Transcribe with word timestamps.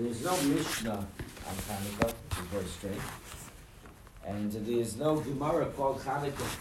there's 0.00 0.24
no 0.24 0.34
Mishnah 0.42 0.92
on 0.92 1.54
Hanukkah, 1.68 2.06
which 2.06 2.38
is 2.38 2.46
very 2.46 2.64
strange. 2.64 3.02
And 4.26 4.52
there's 4.52 4.96
no 4.96 5.16
Gemara 5.16 5.66
called 5.66 6.00
Hanukkah. 6.00 6.56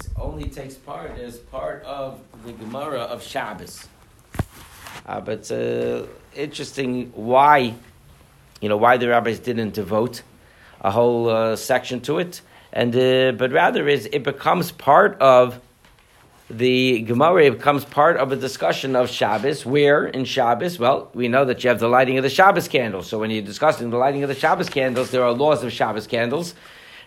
It 0.00 0.08
only 0.16 0.48
takes 0.48 0.74
part 0.76 1.18
as 1.18 1.36
part 1.36 1.82
of 1.84 2.20
the 2.46 2.52
Gemara 2.52 3.00
of 3.00 3.22
Shabbos. 3.22 3.86
Uh, 5.06 5.20
but 5.20 5.50
uh, 5.52 6.06
interesting 6.34 7.12
why, 7.14 7.74
you 8.62 8.68
know, 8.70 8.78
why 8.78 8.96
the 8.96 9.08
rabbis 9.08 9.38
didn't 9.38 9.74
devote 9.74 10.22
a 10.80 10.90
whole 10.90 11.28
uh, 11.28 11.56
section 11.56 12.00
to 12.00 12.18
it, 12.18 12.40
and 12.72 12.96
uh, 12.96 13.32
but 13.32 13.52
rather 13.52 13.86
is 13.88 14.06
it 14.06 14.22
becomes 14.22 14.72
part 14.72 15.20
of 15.20 15.60
the 16.50 17.02
Gemara 17.02 17.52
becomes 17.52 17.84
part 17.84 18.16
of 18.16 18.32
a 18.32 18.36
discussion 18.36 18.96
of 18.96 19.08
Shabbos. 19.08 19.64
Where 19.64 20.06
in 20.06 20.24
Shabbos? 20.24 20.78
Well, 20.78 21.08
we 21.14 21.28
know 21.28 21.44
that 21.44 21.62
you 21.62 21.68
have 21.68 21.78
the 21.78 21.88
lighting 21.88 22.18
of 22.18 22.24
the 22.24 22.30
Shabbos 22.30 22.66
candles. 22.66 23.06
So 23.06 23.20
when 23.20 23.30
you're 23.30 23.42
discussing 23.42 23.90
the 23.90 23.96
lighting 23.96 24.24
of 24.24 24.28
the 24.28 24.34
Shabbos 24.34 24.68
candles, 24.68 25.12
there 25.12 25.22
are 25.22 25.32
laws 25.32 25.62
of 25.62 25.72
Shabbos 25.72 26.08
candles, 26.08 26.54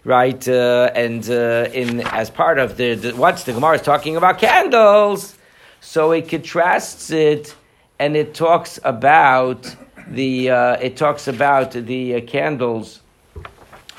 right? 0.05 0.47
Uh, 0.47 0.91
and 0.95 1.29
uh, 1.29 1.67
in 1.73 2.01
as 2.07 2.29
part 2.29 2.57
of 2.57 2.77
the, 2.77 2.95
the 2.95 3.11
what's 3.15 3.43
the 3.43 3.51
Gemara 3.51 3.75
is 3.75 3.81
talking 3.81 4.15
about 4.15 4.39
candles, 4.39 5.37
so 5.81 6.11
it 6.13 6.29
contrasts 6.29 7.11
it, 7.11 7.53
and 7.99 8.15
it 8.15 8.33
talks 8.33 8.79
about 8.85 9.75
the 10.07 10.51
uh, 10.51 10.77
it 10.77 10.95
talks 10.95 11.27
about 11.27 11.71
the 11.71 12.15
uh, 12.15 12.21
candles 12.21 13.01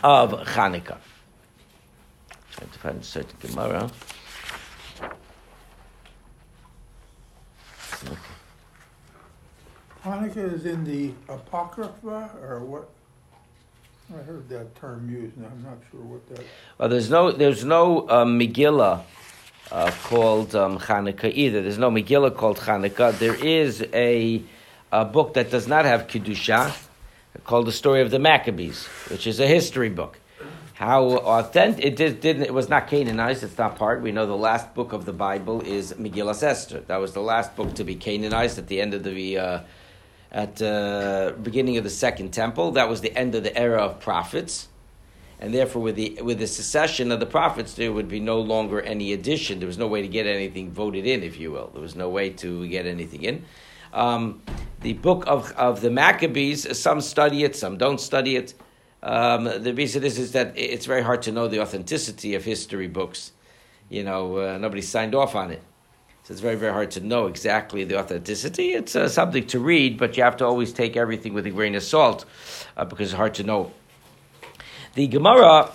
of 0.02 0.32
Hanukkah. 0.32 0.96
Trying 2.52 2.70
to 2.70 2.78
find 2.78 3.00
a 3.00 3.04
certain 3.04 3.36
Gemara. 3.40 3.90
Hanukkah 10.04 10.52
is 10.52 10.66
in 10.66 10.84
the 10.84 11.12
Apocrypha, 11.32 12.30
or 12.42 12.60
what? 12.60 12.90
I 14.14 14.22
heard 14.22 14.46
that 14.50 14.74
term 14.76 15.10
used, 15.10 15.34
and 15.38 15.46
I'm 15.46 15.62
not 15.62 15.78
sure 15.90 16.00
what 16.00 16.28
that. 16.28 16.44
Well, 16.76 16.90
there's 16.90 17.08
no 17.08 17.32
there's 17.32 17.64
no 17.64 18.06
uh, 18.06 18.26
Megillah 18.26 19.00
uh, 19.72 19.90
called 20.02 20.54
um, 20.54 20.78
Hanukkah 20.78 21.32
either. 21.32 21.62
There's 21.62 21.78
no 21.78 21.90
Megillah 21.90 22.36
called 22.36 22.58
Hanukkah. 22.58 23.18
There 23.18 23.34
is 23.34 23.82
a, 23.94 24.42
a 24.92 25.06
book 25.06 25.32
that 25.34 25.50
does 25.50 25.66
not 25.66 25.86
have 25.86 26.06
kedusha, 26.06 26.76
called 27.44 27.66
the 27.66 27.72
Story 27.72 28.02
of 28.02 28.10
the 28.10 28.18
Maccabees, 28.18 28.84
which 29.08 29.26
is 29.26 29.40
a 29.40 29.46
history 29.46 29.88
book. 29.88 30.18
How 30.74 31.12
authentic 31.12 31.82
it 31.82 31.96
did, 31.96 32.20
didn't 32.20 32.42
it 32.42 32.52
was 32.52 32.68
not 32.68 32.88
canonized. 32.88 33.42
It's 33.42 33.56
not 33.56 33.76
part. 33.76 34.02
We 34.02 34.12
know 34.12 34.26
the 34.26 34.36
last 34.36 34.74
book 34.74 34.92
of 34.92 35.06
the 35.06 35.14
Bible 35.14 35.62
is 35.62 35.94
Megillah 35.94 36.42
Esther. 36.42 36.80
That 36.80 36.98
was 36.98 37.14
the 37.14 37.22
last 37.22 37.56
book 37.56 37.72
to 37.76 37.84
be 37.84 37.94
canonized 37.94 38.58
at 38.58 38.66
the 38.66 38.82
end 38.82 38.92
of 38.92 39.02
the. 39.02 39.38
Uh, 39.38 39.60
at 40.34 40.56
the 40.56 41.32
uh, 41.36 41.40
beginning 41.40 41.76
of 41.78 41.84
the 41.84 41.90
second 41.90 42.32
temple. 42.32 42.72
That 42.72 42.88
was 42.88 43.00
the 43.00 43.16
end 43.16 43.36
of 43.36 43.44
the 43.44 43.56
era 43.56 43.80
of 43.80 44.00
prophets. 44.00 44.68
And 45.38 45.54
therefore, 45.54 45.82
with 45.82 45.94
the, 45.94 46.18
with 46.22 46.40
the 46.40 46.48
secession 46.48 47.12
of 47.12 47.20
the 47.20 47.26
prophets, 47.26 47.74
there 47.74 47.92
would 47.92 48.08
be 48.08 48.18
no 48.18 48.40
longer 48.40 48.80
any 48.80 49.12
addition. 49.12 49.60
There 49.60 49.68
was 49.68 49.78
no 49.78 49.86
way 49.86 50.02
to 50.02 50.08
get 50.08 50.26
anything 50.26 50.72
voted 50.72 51.06
in, 51.06 51.22
if 51.22 51.38
you 51.38 51.52
will. 51.52 51.70
There 51.72 51.82
was 51.82 51.94
no 51.94 52.08
way 52.08 52.30
to 52.30 52.66
get 52.66 52.84
anything 52.84 53.22
in. 53.22 53.44
Um, 53.92 54.42
the 54.80 54.94
book 54.94 55.24
of, 55.28 55.52
of 55.52 55.80
the 55.80 55.90
Maccabees, 55.90 56.78
some 56.78 57.00
study 57.00 57.44
it, 57.44 57.54
some 57.54 57.78
don't 57.78 58.00
study 58.00 58.34
it. 58.34 58.54
Um, 59.04 59.44
the 59.44 59.72
reason 59.72 60.02
is, 60.02 60.18
is 60.18 60.32
that 60.32 60.58
it's 60.58 60.86
very 60.86 61.02
hard 61.02 61.22
to 61.22 61.32
know 61.32 61.46
the 61.46 61.60
authenticity 61.60 62.34
of 62.34 62.44
history 62.44 62.88
books. 62.88 63.32
You 63.88 64.02
know, 64.02 64.38
uh, 64.38 64.58
nobody 64.58 64.82
signed 64.82 65.14
off 65.14 65.36
on 65.36 65.52
it. 65.52 65.62
So 66.24 66.32
it's 66.32 66.40
very, 66.40 66.56
very 66.56 66.72
hard 66.72 66.90
to 66.92 67.00
know 67.00 67.26
exactly 67.26 67.84
the 67.84 67.98
authenticity. 67.98 68.72
It's 68.72 68.96
uh, 68.96 69.10
something 69.10 69.46
to 69.48 69.60
read, 69.60 69.98
but 69.98 70.16
you 70.16 70.22
have 70.22 70.38
to 70.38 70.46
always 70.46 70.72
take 70.72 70.96
everything 70.96 71.34
with 71.34 71.46
a 71.46 71.50
grain 71.50 71.74
of 71.74 71.82
salt 71.82 72.24
uh, 72.78 72.86
because 72.86 73.08
it's 73.08 73.16
hard 73.16 73.34
to 73.34 73.42
know. 73.42 73.72
The 74.94 75.06
Gemara 75.06 75.70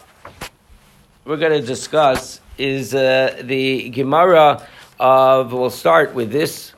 we're 1.24 1.38
going 1.38 1.62
to 1.62 1.68
discuss 1.68 2.42
is 2.58 2.96
uh, 2.96 3.40
the 3.44 3.92
Gemara 3.92 4.68
of, 5.00 5.54
we'll 5.54 5.70
start 5.70 6.16
with 6.16 6.32
this 6.32 6.74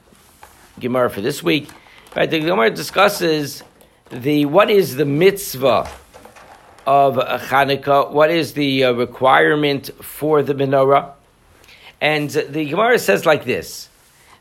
Gemara 0.77 1.09
for 1.09 1.21
this 1.21 1.41
week. 1.41 1.69
Right, 2.13 2.29
the 2.29 2.41
Gemara 2.41 2.71
discusses 2.71 3.63
the 4.09 4.47
what 4.47 4.69
is 4.69 4.97
the 4.97 5.05
mitzvah 5.05 5.89
of 6.85 7.15
Hanukkah, 7.15 8.11
what 8.11 8.31
is 8.31 8.51
the 8.51 8.83
uh, 8.83 8.91
requirement 8.91 9.91
for 10.03 10.43
the 10.43 10.55
menorah. 10.55 11.13
And 12.01 12.31
the 12.31 12.65
Gemara 12.65 12.97
says 12.97 13.25
like 13.25 13.45
this 13.45 13.87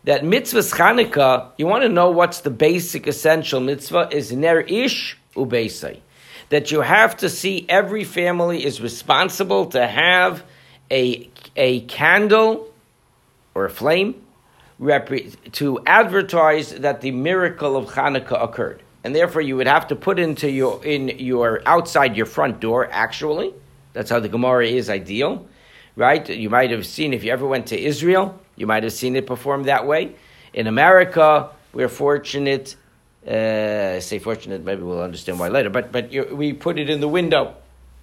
that 0.04 0.22
mitzvahs 0.22 0.74
Chanukah, 0.74 1.50
you 1.58 1.66
want 1.66 1.82
to 1.82 1.88
know 1.90 2.10
what's 2.10 2.40
the 2.40 2.50
basic 2.50 3.06
essential 3.06 3.60
mitzvah 3.60 4.08
is 4.10 4.32
ner 4.32 4.60
ish 4.60 5.18
ubeisai. 5.36 6.00
That 6.48 6.70
you 6.70 6.80
have 6.80 7.18
to 7.18 7.28
see 7.28 7.66
every 7.68 8.04
family 8.04 8.64
is 8.64 8.80
responsible 8.80 9.66
to 9.66 9.86
have 9.86 10.42
a, 10.90 11.28
a 11.54 11.82
candle 11.82 12.72
or 13.54 13.66
a 13.66 13.70
flame 13.70 14.24
to 15.52 15.80
advertise 15.86 16.72
that 16.76 17.02
the 17.02 17.10
miracle 17.10 17.76
of 17.76 17.90
Hanukkah 17.90 18.42
occurred. 18.42 18.82
And 19.04 19.14
therefore 19.14 19.42
you 19.42 19.56
would 19.56 19.66
have 19.66 19.86
to 19.88 19.96
put 19.96 20.18
into 20.18 20.50
your 20.50 20.84
in 20.84 21.08
your 21.18 21.62
outside 21.66 22.16
your 22.16 22.26
front 22.26 22.60
door 22.60 22.88
actually. 22.90 23.52
That's 23.92 24.10
how 24.10 24.20
the 24.20 24.28
Gemara 24.28 24.66
is 24.66 24.88
ideal 24.88 25.46
right? 25.96 26.28
You 26.28 26.50
might 26.50 26.70
have 26.70 26.86
seen, 26.86 27.12
if 27.12 27.24
you 27.24 27.32
ever 27.32 27.46
went 27.46 27.66
to 27.68 27.80
Israel, 27.80 28.38
you 28.56 28.66
might 28.66 28.82
have 28.82 28.92
seen 28.92 29.16
it 29.16 29.26
performed 29.26 29.66
that 29.66 29.86
way. 29.86 30.14
In 30.52 30.66
America, 30.66 31.50
we're 31.72 31.88
fortunate, 31.88 32.76
uh, 33.26 34.00
say 34.00 34.18
fortunate, 34.18 34.64
maybe 34.64 34.82
we'll 34.82 35.02
understand 35.02 35.38
why 35.38 35.48
later, 35.48 35.70
but, 35.70 35.92
but 35.92 36.10
we 36.32 36.52
put 36.52 36.78
it 36.78 36.90
in 36.90 37.00
the 37.00 37.08
window. 37.08 37.54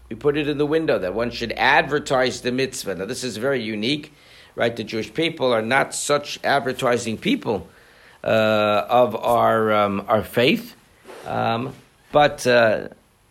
We 0.10 0.16
put 0.16 0.38
it 0.38 0.48
in 0.48 0.58
the 0.58 0.66
window 0.66 1.00
that 1.00 1.14
one 1.14 1.32
should 1.32 1.52
advertise 1.54 2.42
the 2.42 2.52
mitzvah. 2.52 2.96
Now, 2.96 3.06
this 3.06 3.24
is 3.24 3.38
very 3.38 3.62
unique, 3.62 4.14
right? 4.56 4.74
The 4.74 4.86
Jewish 4.86 5.14
people 5.14 5.52
are 5.52 5.62
not 5.62 5.94
such 5.94 6.40
advertising 6.44 7.18
people 7.18 7.68
uh, 8.24 8.86
of 8.90 9.16
our, 9.16 9.74
um, 9.74 10.06
our 10.08 10.24
faith. 10.24 10.76
Um, 11.26 11.74
but 12.12 12.48
uh, 12.48 12.88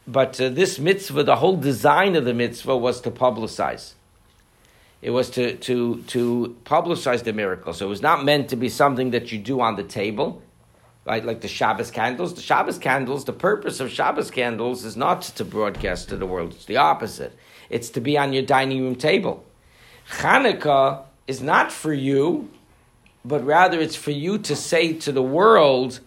but 0.06 0.40
uh, 0.40 0.50
this 0.50 0.78
mitzvah, 0.78 1.24
the 1.24 1.36
whole 1.36 1.56
design 1.56 2.14
of 2.14 2.24
the 2.24 2.34
mitzvah 2.34 2.76
was 2.76 3.00
to 3.00 3.10
publicize. 3.10 3.94
It 5.02 5.10
was 5.10 5.30
to, 5.30 5.56
to, 5.56 6.02
to 6.02 6.56
publicize 6.64 7.22
the 7.22 7.32
miracle. 7.32 7.72
So 7.72 7.86
it 7.86 7.88
was 7.88 8.02
not 8.02 8.24
meant 8.24 8.48
to 8.50 8.56
be 8.56 8.68
something 8.68 9.10
that 9.10 9.30
you 9.30 9.38
do 9.38 9.60
on 9.60 9.76
the 9.76 9.82
table, 9.82 10.42
right? 11.04 11.24
Like 11.24 11.42
the 11.42 11.48
Shabbos 11.48 11.90
candles. 11.90 12.34
The 12.34 12.40
Shabbos 12.40 12.78
candles, 12.78 13.24
the 13.24 13.32
purpose 13.32 13.80
of 13.80 13.90
Shabbos 13.90 14.30
candles 14.30 14.84
is 14.84 14.96
not 14.96 15.22
to 15.22 15.44
broadcast 15.44 16.08
to 16.08 16.16
the 16.16 16.26
world. 16.26 16.52
It's 16.54 16.64
the 16.64 16.78
opposite. 16.78 17.36
It's 17.68 17.90
to 17.90 18.00
be 18.00 18.16
on 18.16 18.32
your 18.32 18.42
dining 18.42 18.82
room 18.82 18.96
table. 18.96 19.44
Hanukkah 20.10 21.04
is 21.26 21.42
not 21.42 21.72
for 21.72 21.92
you, 21.92 22.48
but 23.24 23.44
rather 23.44 23.80
it's 23.80 23.96
for 23.96 24.12
you 24.12 24.38
to 24.38 24.56
say 24.56 24.92
to 24.94 25.12
the 25.12 25.22
world, 25.22 26.00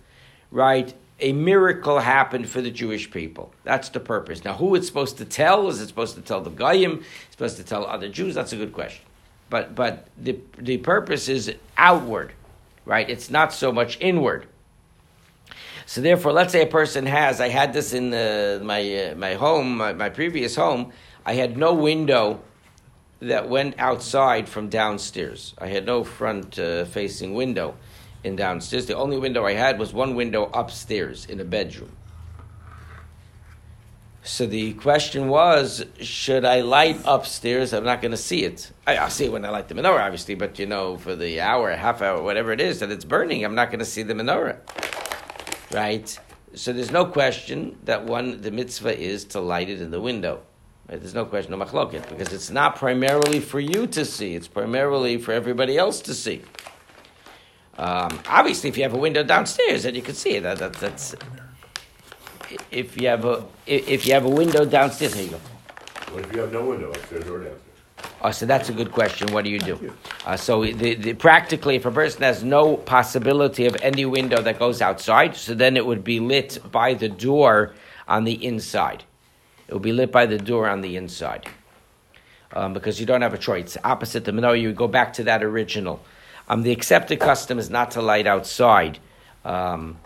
right? 0.52 0.94
A 1.22 1.34
miracle 1.34 2.00
happened 2.00 2.50
for 2.50 2.62
the 2.62 2.72
Jewish 2.72 3.12
people. 3.12 3.52
That's 3.64 3.90
the 3.90 4.00
purpose. 4.00 4.44
Now, 4.44 4.54
who 4.54 4.76
it's 4.76 4.88
supposed 4.88 5.18
to 5.18 5.26
tell? 5.26 5.68
Is 5.68 5.82
it 5.82 5.88
supposed 5.88 6.16
to 6.16 6.22
tell 6.22 6.42
the 6.42 6.50
Goyim? 6.50 7.00
It's 7.00 7.32
supposed 7.32 7.58
to 7.58 7.64
tell 7.64 7.86
other 7.86 8.10
Jews? 8.10 8.36
That's 8.36 8.54
a 8.54 8.58
good 8.58 8.74
question. 8.74 9.04
But, 9.50 9.76
but 9.76 10.08
the, 10.18 10.40
the 10.58 10.78
purpose 10.78 11.28
is 11.28 11.54
outward, 11.78 12.34
right? 12.86 13.10
It's 13.10 13.30
not 13.30 13.54
so 13.54 13.72
much 13.72 13.98
inward. 14.00 14.48
So 15.86 16.02
therefore, 16.02 16.34
let's 16.34 16.52
say 16.52 16.62
a 16.62 16.68
person 16.68 17.06
has, 17.08 17.42
I 17.42 17.50
had 17.50 17.74
this 17.74 17.94
in 17.94 18.14
uh, 18.14 18.60
my, 18.62 19.10
uh, 19.10 19.16
my 19.16 19.34
home, 19.34 19.78
my, 19.78 19.94
my 19.94 20.10
previous 20.10 20.56
home, 20.56 20.94
I 21.26 21.34
had 21.34 21.58
no 21.58 21.74
window 21.74 22.42
that 23.22 23.50
went 23.50 23.76
outside 23.80 24.48
from 24.48 24.70
downstairs. 24.70 25.54
I 25.58 25.68
had 25.68 25.86
no 25.86 26.04
front 26.04 26.60
uh, 26.60 26.86
facing 26.86 27.34
window 27.34 27.76
in 28.24 28.36
downstairs. 28.36 28.86
The 28.86 28.96
only 28.96 29.18
window 29.18 29.46
I 29.46 29.54
had 29.54 29.80
was 29.80 29.94
one 29.94 30.16
window 30.16 30.50
upstairs 30.54 31.26
in 31.26 31.40
a 31.40 31.46
bedroom. 31.46 31.92
So 34.22 34.46
the 34.46 34.74
question 34.74 35.30
was, 35.30 35.86
should 36.02 36.46
I 36.46 36.62
light 36.62 37.00
upstairs? 37.06 37.74
I'm 37.74 37.86
not 37.86 38.02
going 38.02 38.12
to 38.12 38.18
see 38.18 38.44
it. 38.44 38.72
I, 38.86 39.02
will 39.02 39.10
see 39.10 39.26
it 39.26 39.32
when 39.32 39.46
I 39.46 39.50
light 39.50 39.70
the 39.70 39.76
menorah, 39.76 40.06
obviously, 40.06 40.36
but 40.36 40.60
you 40.60 40.66
know, 40.66 40.98
for 40.98 41.16
the 41.16 41.42
hour, 41.42 41.72
half 41.72 42.02
hour, 42.02 42.22
whatever 42.22 42.52
it 42.52 42.60
is 42.60 42.80
that 42.82 42.92
it's 42.92 43.06
burning, 43.06 43.44
I'm 43.44 43.56
not 43.56 43.70
going 43.70 43.80
to 43.80 43.86
see 43.86 44.04
the 44.04 44.14
menorah. 44.14 44.58
Right? 45.74 46.20
So 46.54 46.74
there's 46.74 46.92
no 46.92 47.06
question 47.06 47.78
that 47.86 48.06
one, 48.06 48.42
the 48.42 48.52
mitzvah 48.52 49.00
is 49.00 49.24
to 49.26 49.40
light 49.40 49.70
it 49.70 49.82
in 49.82 49.90
the 49.90 50.02
window. 50.02 50.42
Right? 50.90 51.00
There's 51.00 51.16
no 51.16 51.26
question 51.26 51.54
of 51.54 51.60
machloket, 51.60 52.10
because 52.10 52.34
it's 52.34 52.50
not 52.50 52.76
primarily 52.76 53.40
for 53.40 53.60
you 53.60 53.88
to 53.88 54.04
see, 54.04 54.36
it's 54.36 54.48
primarily 54.48 55.18
for 55.18 55.32
everybody 55.32 55.78
else 55.78 56.02
to 56.02 56.14
see. 56.14 56.42
Um, 57.80 58.20
obviously, 58.28 58.70
if 58.70 58.76
you 58.76 58.84
have 58.84 58.94
a 58.94 58.98
window 58.98 59.24
downstairs, 59.24 59.84
then 59.84 59.96
you 59.96 60.02
can 60.02 60.14
see 60.14 60.36
it. 60.36 60.44
That, 60.44 60.58
that, 60.58 60.74
that's 60.74 61.16
if 62.72 63.00
you 63.00 63.08
have 63.08 63.24
a 63.24 63.46
if 63.66 64.06
you 64.06 64.14
have 64.14 64.26
a 64.26 64.30
window 64.30 64.66
downstairs. 64.66 65.14
Here 65.14 65.24
you 65.24 65.32
go. 65.32 65.40
What 66.12 66.26
if 66.26 66.34
you 66.34 66.42
have 66.42 66.52
no 66.52 66.66
window 66.66 66.90
upstairs 66.90 67.30
or 67.30 67.38
downstairs? 67.40 67.62
Uh, 68.22 68.32
so 68.34 68.46
that's 68.46 68.68
a 68.68 68.74
good 68.74 68.92
question. 68.92 69.32
What 69.32 69.46
do 69.46 69.50
you 69.50 69.60
do? 69.60 69.94
Uh, 70.26 70.36
so 70.36 70.66
the, 70.66 70.96
the, 70.96 71.14
practically, 71.14 71.78
if 71.78 71.86
a 71.86 71.92
person 71.92 72.22
has 72.24 72.44
no 72.44 72.76
possibility 72.76 73.66
of 73.66 73.78
any 73.82 74.06
window 74.06 74.42
that 74.42 74.60
goes 74.60 74.82
outside, 74.82 75.38
so 75.38 75.54
then 75.54 75.78
it 75.78 75.86
would 75.86 76.04
be 76.04 76.20
lit 76.20 76.60
by 76.72 76.94
the 76.94 77.08
door 77.08 77.76
on 78.10 78.26
the 78.26 78.46
inside. 78.46 79.06
It 79.70 79.74
would 79.74 79.84
be 79.84 79.94
lit 79.94 80.12
by 80.12 80.26
the 80.26 80.38
door 80.38 80.68
on 80.68 80.82
the 80.82 80.98
inside. 80.98 81.48
Um, 82.52 82.74
because 82.74 83.00
you 83.00 83.06
don't 83.06 83.22
have 83.22 83.34
a 83.34 83.38
choice. 83.38 83.78
Opposite 83.84 84.26
the 84.26 84.32
menorah. 84.32 84.60
You 84.60 84.74
go 84.74 84.88
back 84.88 85.14
to 85.14 85.24
that 85.26 85.44
original. 85.44 86.02
Um, 86.50 86.64
the 86.64 86.72
accepted 86.72 87.20
custom 87.20 87.60
is 87.60 87.70
not 87.70 87.92
to 87.92 88.02
light 88.02 88.26
outside. 88.26 89.00
Um, 89.46 89.98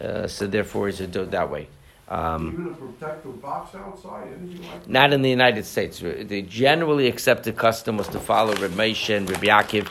uh, 0.00 0.28
so 0.28 0.46
therefore, 0.46 0.88
is 0.88 1.00
it 1.00 1.12
that 1.12 1.50
way. 1.50 1.68
Um, 2.08 2.52
Even 2.52 2.66
a 2.68 2.74
protective 2.74 3.42
box 3.42 3.74
outside, 3.74 4.28
anything 4.28 4.62
like 4.62 4.84
that? 4.84 4.90
Not 4.90 5.12
in 5.12 5.22
the 5.22 5.28
United 5.28 5.66
States. 5.66 5.98
The 5.98 6.42
generally 6.42 7.06
accepted 7.06 7.56
custom 7.56 7.98
was 7.98 8.08
to 8.08 8.20
follow 8.20 8.54
Reb 8.54 8.70
Moshe 8.70 9.14
and 9.14 9.28
Reb 9.28 9.42
Yaakov, 9.42 9.88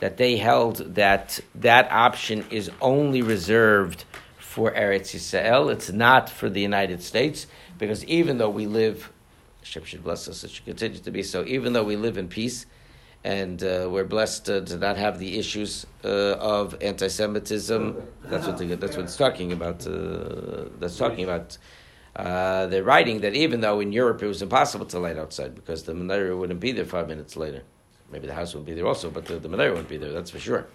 that 0.00 0.16
they 0.16 0.36
held 0.36 0.78
that 0.94 1.38
that 1.54 1.92
option 1.92 2.44
is 2.50 2.70
only 2.80 3.22
reserved 3.22 4.04
for 4.38 4.72
Eretz 4.72 5.14
Yisrael. 5.14 5.70
It's 5.70 5.92
not 5.92 6.28
for 6.28 6.48
the 6.48 6.60
United 6.60 7.02
States, 7.02 7.46
because 7.78 8.04
even 8.06 8.38
though 8.38 8.50
we 8.50 8.66
live, 8.66 9.12
Hashem 9.60 9.84
should 9.84 10.02
bless 10.02 10.26
us, 10.26 10.42
it 10.42 10.50
should 10.50 10.64
continue 10.64 10.98
to 10.98 11.10
be 11.10 11.22
so, 11.22 11.44
even 11.44 11.72
though 11.72 11.84
we 11.84 11.96
live 11.96 12.18
in 12.18 12.26
peace, 12.26 12.66
and 13.24 13.62
uh, 13.62 13.88
we're 13.90 14.04
blessed 14.04 14.48
uh, 14.48 14.60
to 14.62 14.76
not 14.78 14.96
have 14.96 15.18
the 15.18 15.38
issues 15.38 15.86
uh, 16.04 16.36
of 16.38 16.76
anti-Semitism. 16.80 18.02
That's 18.24 18.46
what 18.46 18.58
the, 18.58 18.74
that's 18.76 18.96
what 18.96 19.04
it's 19.04 19.16
talking 19.16 19.52
about. 19.52 19.86
Uh, 19.86 20.64
that's 20.78 20.96
talking 20.96 21.24
about. 21.24 21.58
Uh, 22.16 22.66
they're 22.66 22.82
writing 22.82 23.20
that 23.20 23.34
even 23.34 23.60
though 23.60 23.80
in 23.80 23.92
Europe 23.92 24.22
it 24.22 24.26
was 24.26 24.42
impossible 24.42 24.84
to 24.86 24.98
light 24.98 25.16
outside 25.16 25.54
because 25.54 25.84
the 25.84 25.92
menorah 25.92 26.36
wouldn't 26.36 26.60
be 26.60 26.72
there 26.72 26.84
five 26.84 27.08
minutes 27.08 27.36
later. 27.36 27.62
Maybe 28.10 28.26
the 28.26 28.34
house 28.34 28.54
would 28.54 28.64
be 28.64 28.74
there 28.74 28.86
also, 28.86 29.10
but 29.10 29.26
the, 29.26 29.38
the 29.38 29.48
menorah 29.48 29.70
wouldn't 29.70 29.88
be 29.88 29.96
there. 29.96 30.12
That's 30.12 30.30
for 30.30 30.40
sure. 30.40 30.66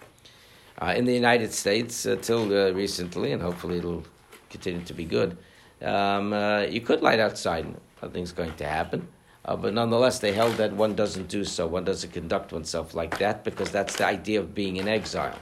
Uh, 0.82 0.94
in 0.96 1.06
the 1.06 1.14
United 1.14 1.54
States, 1.54 2.08
till 2.22 2.74
recently, 2.74 3.32
and 3.32 3.42
hopefully 3.42 3.78
it'll 3.80 4.04
continue 4.50 4.84
to 4.84 4.94
be 4.94 5.06
good, 5.06 5.38
um, 5.82 6.34
you 6.70 6.82
could 6.82 7.02
light 7.02 7.20
outside. 7.20 7.66
Nothing's 8.02 8.32
going 8.32 8.56
to 8.56 8.66
happen. 8.66 9.08
Uh, 9.46 9.56
but 9.56 9.74
nonetheless, 9.74 10.20
they 10.20 10.32
held 10.34 10.56
that 10.56 10.74
one 10.74 10.96
doesn't 10.96 11.28
do 11.28 11.44
so. 11.44 11.68
One 11.68 11.84
doesn't 11.84 12.12
conduct 12.12 12.52
oneself 12.52 12.96
like 12.96 13.20
that 13.20 13.44
because 13.44 13.70
that's 13.70 13.96
the 13.98 14.06
idea 14.06 14.40
of 14.40 14.56
being 14.56 14.78
in 14.78 14.88
exile. 14.88 15.38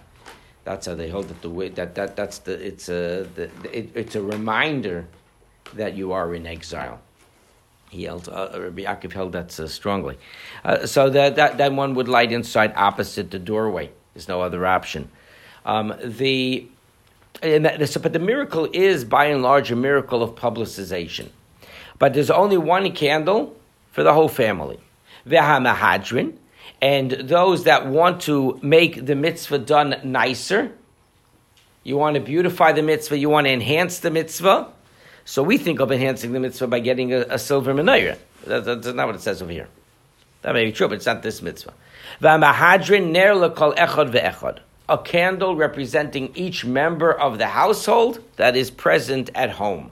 That's 0.66 0.88
how 0.88 0.96
they 0.96 1.10
hold 1.10 1.32
it. 1.32 1.42
The 1.42 1.50
way 1.50 1.70
that, 1.70 1.96
that 1.96 2.16
that's 2.16 2.40
the 2.40 2.54
it's 2.54 2.90
a 2.90 3.28
the, 3.36 3.50
it, 3.72 3.92
it's 3.96 4.16
a 4.16 4.22
reminder 4.22 5.08
that 5.74 5.96
you 5.96 6.12
are 6.12 6.34
in 6.36 6.46
exile. 6.46 7.00
He 7.90 8.04
held 8.04 8.28
uh, 8.28 8.50
Rabbi 8.54 8.84
Yaakov 8.84 9.14
held 9.14 9.32
that 9.34 9.58
uh, 9.60 9.68
strongly. 9.68 10.18
Uh, 10.66 10.86
so 10.86 11.10
that, 11.10 11.36
that 11.36 11.58
then 11.58 11.76
one 11.76 11.94
would 11.96 12.08
light 12.08 12.32
inside 12.32 12.74
opposite 12.76 13.32
the 13.32 13.40
doorway. 13.40 13.90
There's 14.14 14.28
no 14.28 14.42
other 14.42 14.66
option. 14.66 15.10
Um, 15.66 15.94
the 16.04 16.68
and 17.42 17.66
that, 17.66 17.90
so, 17.90 18.00
but 18.00 18.14
the 18.14 18.20
miracle 18.20 18.68
is 18.74 19.06
by 19.06 19.26
and 19.26 19.42
large 19.42 19.72
a 19.72 19.76
miracle 19.76 20.24
of 20.24 20.36
publicization. 20.36 21.30
But 22.00 22.14
there's 22.14 22.32
only 22.32 22.58
one 22.58 22.92
candle 22.92 23.56
for 23.94 24.04
the 24.04 24.12
whole 24.12 24.28
family. 24.28 24.80
Vehamahadrin, 25.26 26.36
and 26.82 27.12
those 27.12 27.64
that 27.64 27.88
want 27.88 28.24
to 28.24 28.60
make 28.62 29.06
the 29.06 29.16
mitzvah 29.16 29.60
done 29.60 29.96
nicer, 30.04 30.74
you 31.84 31.96
want 31.96 32.16
to 32.16 32.20
beautify 32.20 32.74
the 32.74 32.82
mitzvah, 32.82 33.18
you 33.18 33.30
want 33.30 33.48
to 33.48 33.54
enhance 33.54 34.00
the 34.00 34.12
mitzvah. 34.12 34.68
So 35.26 35.44
we 35.44 35.58
think 35.58 35.80
of 35.80 35.92
enhancing 35.92 36.34
the 36.34 36.40
mitzvah 36.42 36.68
by 36.68 36.80
getting 36.80 37.14
a, 37.14 37.20
a 37.30 37.40
silver 37.40 37.74
menorah. 37.74 38.18
That, 38.46 38.66
that's 38.66 38.88
not 38.88 39.08
what 39.08 39.16
it 39.16 39.22
says 39.22 39.42
over 39.42 39.52
here. 39.52 39.70
That 40.42 40.54
may 40.54 40.66
be 40.66 40.74
true, 40.74 40.90
but 40.90 40.96
it's 40.96 41.06
not 41.06 41.22
this 41.22 41.42
mitzvah. 41.42 41.74
A 44.90 44.98
candle 44.98 45.56
representing 45.56 46.32
each 46.36 46.66
member 46.66 47.14
of 47.14 47.38
the 47.38 47.48
household 47.48 48.22
that 48.36 48.58
is 48.58 48.70
present 48.70 49.30
at 49.36 49.52
home 49.52 49.92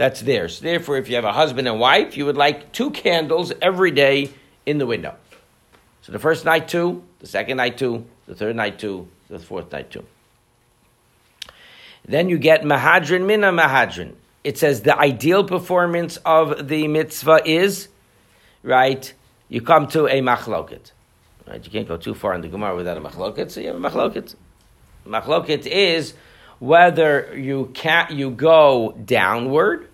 that's 0.00 0.22
theirs. 0.22 0.60
Therefore, 0.60 0.96
if 0.96 1.10
you 1.10 1.16
have 1.16 1.26
a 1.26 1.32
husband 1.32 1.68
and 1.68 1.78
wife, 1.78 2.16
you 2.16 2.24
would 2.24 2.38
like 2.38 2.72
two 2.72 2.90
candles 2.90 3.52
every 3.60 3.90
day 3.90 4.30
in 4.64 4.78
the 4.78 4.86
window. 4.86 5.14
So 6.00 6.12
the 6.12 6.18
first 6.18 6.46
night 6.46 6.68
two, 6.68 7.04
the 7.18 7.26
second 7.26 7.58
night 7.58 7.76
two, 7.76 8.06
the 8.26 8.34
third 8.34 8.56
night 8.56 8.78
two, 8.78 9.08
the 9.28 9.38
fourth 9.38 9.70
night 9.70 9.90
two. 9.90 10.06
Then 12.06 12.30
you 12.30 12.38
get 12.38 12.62
mahadrin 12.62 13.26
mina 13.26 13.52
mahadrin. 13.52 14.14
It 14.42 14.56
says 14.56 14.80
the 14.80 14.98
ideal 14.98 15.44
performance 15.44 16.16
of 16.24 16.68
the 16.68 16.88
mitzvah 16.88 17.42
is, 17.44 17.88
right, 18.62 19.12
you 19.50 19.60
come 19.60 19.86
to 19.88 20.06
a 20.06 20.22
machloket. 20.22 20.92
Right, 21.46 21.62
you 21.62 21.70
can't 21.70 21.86
go 21.86 21.98
too 21.98 22.14
far 22.14 22.32
in 22.32 22.40
the 22.40 22.48
Gemara 22.48 22.74
without 22.74 22.96
a 22.96 23.02
machloket, 23.02 23.50
so 23.50 23.60
you 23.60 23.66
have 23.66 23.76
a 23.76 23.90
machloket. 23.90 24.34
Machloket 25.06 25.66
is 25.66 26.14
whether 26.58 27.36
you 27.36 27.70
can't 27.74 28.12
you 28.12 28.30
go 28.30 28.92
downward 29.04 29.88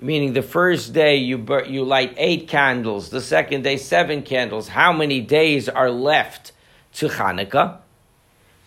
meaning 0.00 0.32
the 0.32 0.42
first 0.42 0.92
day 0.92 1.16
you 1.16 1.44
you 1.66 1.84
light 1.84 2.14
eight 2.16 2.48
candles, 2.48 3.10
the 3.10 3.20
second 3.20 3.62
day 3.62 3.76
seven 3.76 4.22
candles. 4.22 4.68
How 4.68 4.92
many 4.92 5.20
days 5.20 5.68
are 5.68 5.90
left 5.90 6.52
to 6.94 7.08
Hanukkah? 7.08 7.78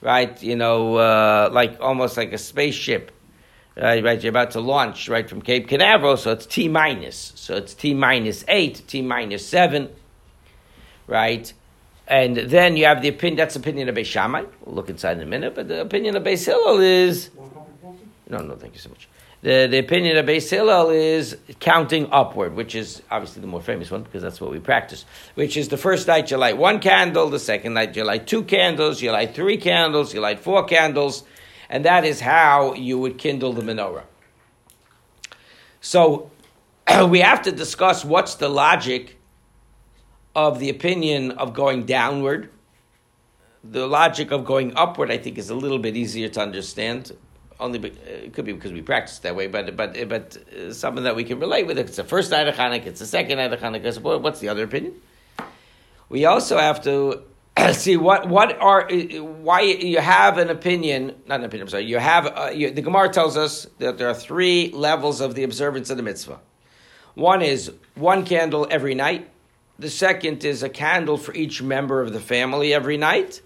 Right, 0.02 0.42
you 0.42 0.56
know, 0.56 0.96
uh, 0.96 1.50
like 1.52 1.80
almost 1.80 2.18
like 2.18 2.34
a 2.34 2.38
spaceship. 2.38 3.12
Uh, 3.78 4.02
right, 4.04 4.22
you're 4.22 4.32
about 4.32 4.52
to 4.52 4.60
launch 4.60 5.08
right 5.08 5.30
from 5.30 5.42
Cape 5.42 5.68
Canaveral, 5.68 6.18
so 6.18 6.32
it's 6.32 6.46
T 6.46 6.68
minus. 6.68 7.34
So 7.36 7.56
it's 7.56 7.74
T 7.74 7.94
minus 7.94 8.44
eight, 8.48 8.82
T 8.88 9.02
minus 9.02 9.48
seven, 9.48 9.90
right? 11.08 11.54
And 12.08 12.36
then 12.36 12.76
you 12.76 12.86
have 12.86 13.02
the 13.02 13.08
opinion. 13.08 13.38
That's 13.38 13.54
the 13.54 13.62
opinion 13.62 13.88
of 13.88 13.96
Beis 13.96 14.06
Shammai. 14.06 14.44
We'll 14.66 14.76
look 14.76 14.90
inside 14.90 15.18
in 15.18 15.24
a 15.24 15.26
minute. 15.26 15.56
But 15.56 15.70
the 15.70 15.82
opinion 15.82 16.18
of 16.18 16.24
Beis 16.24 16.46
Hillel 16.46 16.82
is. 16.82 17.30
No, 18.28 18.40
no, 18.40 18.56
thank 18.56 18.74
you 18.74 18.80
so 18.80 18.90
much. 18.90 19.08
The, 19.42 19.66
the 19.66 19.80
opinion 19.80 20.18
of 20.18 20.28
Beis 20.28 20.52
Hillel 20.52 20.92
is 20.92 21.36
counting 21.60 22.08
upward, 22.12 22.54
which 22.54 22.76
is 22.76 23.02
obviously 23.10 23.42
the 23.42 23.48
more 23.48 23.62
famous 23.62 23.90
one 23.90 24.04
because 24.04 24.22
that's 24.22 24.40
what 24.40 24.52
we 24.52 24.60
practice. 24.60 25.04
Which 25.34 25.58
is 25.58 25.70
the 25.70 25.78
first 25.78 26.08
night 26.08 26.30
you 26.30 26.38
light 26.38 26.58
one 26.58 26.80
candle, 26.80 27.28
the 27.30 27.40
second 27.40 27.74
night 27.74 27.96
you 27.96 28.04
light 28.04 28.28
two 28.28 28.44
candles, 28.44 29.02
you 29.02 29.12
light 29.12 29.34
three 29.34 29.58
candles, 29.58 30.14
you 30.14 30.20
light 30.20 30.40
four 30.40 30.66
candles, 30.66 31.24
and 31.70 31.86
that 31.86 32.06
is 32.06 32.20
how 32.20 32.76
you 32.76 33.00
would 33.00 33.18
kindle 33.18 33.52
the 33.52 33.64
menorah. 33.64 34.04
So 35.80 36.30
we 37.08 37.22
have 37.22 37.42
to 37.44 37.52
discuss 37.52 38.06
what's 38.06 38.36
the 38.36 38.50
logic 38.50 39.18
of 40.36 40.60
the 40.60 40.70
opinion 40.70 41.32
of 41.32 41.56
going 41.56 41.86
downward. 41.86 42.52
The 43.64 43.88
logic 43.88 44.30
of 44.30 44.46
going 44.46 44.74
upward, 44.76 45.10
I 45.10 45.18
think, 45.18 45.40
is 45.40 45.50
a 45.50 45.56
little 45.56 45.80
bit 45.80 45.98
easier 45.98 46.30
to 46.30 46.42
understand 46.42 47.12
only 47.62 47.80
be, 47.80 47.90
it 47.90 48.34
could 48.34 48.46
be 48.46 48.54
because 48.54 48.74
we 48.74 48.82
practice 48.82 49.20
that 49.20 49.36
way, 49.36 49.48
but 49.48 49.76
but 49.78 50.10
but 50.10 50.38
uh, 50.54 50.74
something 50.74 51.04
that 51.04 51.16
we 51.16 51.24
can 51.24 51.40
relate 51.40 51.68
with. 51.68 51.78
It's 51.78 51.96
the 51.96 52.04
first 52.04 52.32
night 52.32 52.48
of 52.48 52.56
Hanukkah, 52.56 52.88
it's 52.88 53.00
the 53.00 53.06
second 53.06 53.38
night 53.38 53.54
of 53.54 53.60
Hanukkah. 53.60 53.94
So 53.94 54.18
what's 54.18 54.40
the 54.40 54.50
other 54.50 54.64
opinion? 54.64 54.96
We 56.10 56.26
also 56.26 56.58
have 56.58 56.84
to 56.84 57.24
see 57.74 57.98
what 57.98 58.28
what 58.28 58.60
are 58.60 58.92
uh, 58.92 59.24
why 59.24 59.62
you 59.62 60.00
have 60.00 60.38
an 60.38 60.50
opinion, 60.50 61.16
not 61.28 61.40
an 61.40 61.46
opinion. 61.46 61.68
I'm 61.68 61.70
sorry. 61.70 61.86
You 61.86 62.00
have 62.00 62.26
uh, 62.28 62.52
you, 62.54 62.72
the 62.72 62.82
Gemara 62.82 63.10
tells 63.10 63.38
us 63.38 63.68
that 63.80 63.98
there 63.98 64.10
are 64.10 64.14
three 64.14 64.72
levels 64.72 65.22
of 65.22 65.36
the 65.36 65.44
observance 65.44 65.90
of 65.90 65.98
the 65.98 66.04
mitzvah. 66.04 66.40
One 67.14 67.42
is 67.42 67.72
one 67.96 68.26
candle 68.26 68.68
every 68.70 68.96
night. 68.96 69.30
The 69.78 69.90
second 69.90 70.44
is 70.46 70.64
a 70.64 70.70
candle 70.70 71.18
for 71.18 71.34
each 71.34 71.62
member 71.62 72.02
of 72.02 72.14
the 72.14 72.20
family 72.20 72.74
every 72.74 72.98
night, 72.98 73.42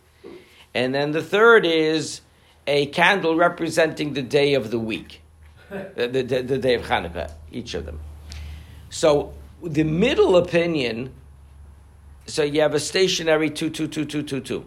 and 0.74 0.94
then 0.94 1.12
the 1.12 1.24
third 1.24 1.66
is 1.66 2.22
a 2.68 2.88
candle 2.88 3.36
representing 3.36 4.14
the 4.14 4.22
day 4.22 4.54
of 4.54 4.72
the 4.72 4.80
week, 4.80 5.22
the, 5.70 6.08
the, 6.08 6.42
the, 6.42 6.58
day 6.58 6.76
of 6.76 6.84
Hanukkah, 6.84 7.32
each 7.52 7.74
of 7.74 7.86
them. 7.86 8.00
So 8.90 9.34
the 9.62 9.84
middle 9.84 10.38
opinion, 10.38 11.14
so 12.28 12.44
you 12.44 12.62
have 12.62 12.74
a 12.74 12.80
stationary 12.80 13.50
two, 13.50 13.70
two, 13.70 13.88
two, 13.88 14.06
two, 14.06 14.24
two, 14.24 14.40
two. 14.40 14.66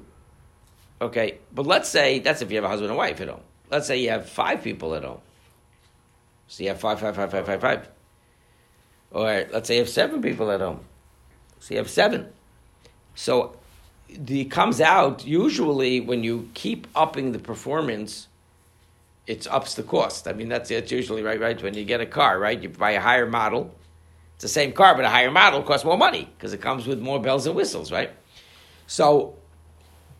Okay, 1.00 1.38
but 1.54 1.66
let's 1.66 1.88
say 1.88 2.18
that's 2.18 2.42
if 2.42 2.50
you 2.50 2.56
have 2.56 2.64
a 2.64 2.68
husband 2.68 2.90
and 2.90 2.98
wife 2.98 3.20
at 3.20 3.28
home. 3.28 3.40
Let's 3.70 3.86
say 3.86 3.98
you 3.98 4.10
have 4.10 4.28
five 4.28 4.62
people 4.62 4.94
at 4.94 5.04
home. 5.04 5.20
So 6.48 6.62
you 6.62 6.70
have 6.70 6.80
five, 6.80 6.98
five, 6.98 7.14
five, 7.14 7.30
five, 7.30 7.46
five, 7.46 7.60
five. 7.60 7.88
Or 9.10 9.46
let's 9.52 9.68
say 9.68 9.74
you 9.74 9.80
have 9.80 9.88
seven 9.88 10.22
people 10.22 10.50
at 10.50 10.60
home. 10.60 10.80
So 11.60 11.74
you 11.74 11.78
have 11.78 11.90
seven. 11.90 12.28
So 13.14 13.56
the 14.08 14.44
comes 14.46 14.80
out 14.80 15.26
usually 15.26 16.00
when 16.00 16.24
you 16.24 16.48
keep 16.54 16.86
upping 16.94 17.32
the 17.32 17.38
performance, 17.38 18.28
it 19.26 19.46
ups 19.48 19.74
the 19.74 19.82
cost. 19.82 20.26
I 20.26 20.32
mean 20.32 20.48
that's 20.48 20.70
it's 20.70 20.90
usually 20.90 21.22
right. 21.22 21.40
Right 21.40 21.62
when 21.62 21.74
you 21.74 21.84
get 21.84 22.00
a 22.00 22.06
car, 22.06 22.38
right, 22.38 22.60
you 22.60 22.68
buy 22.68 22.92
a 22.92 23.00
higher 23.00 23.26
model. 23.26 23.74
It's 24.36 24.42
the 24.42 24.48
same 24.48 24.72
car, 24.72 24.94
but 24.94 25.04
a 25.04 25.08
higher 25.08 25.32
model 25.32 25.62
costs 25.62 25.84
more 25.84 25.98
money 25.98 26.28
because 26.36 26.52
it 26.52 26.60
comes 26.60 26.86
with 26.86 27.00
more 27.00 27.20
bells 27.20 27.46
and 27.46 27.56
whistles, 27.56 27.90
right? 27.90 28.12
So, 28.86 29.34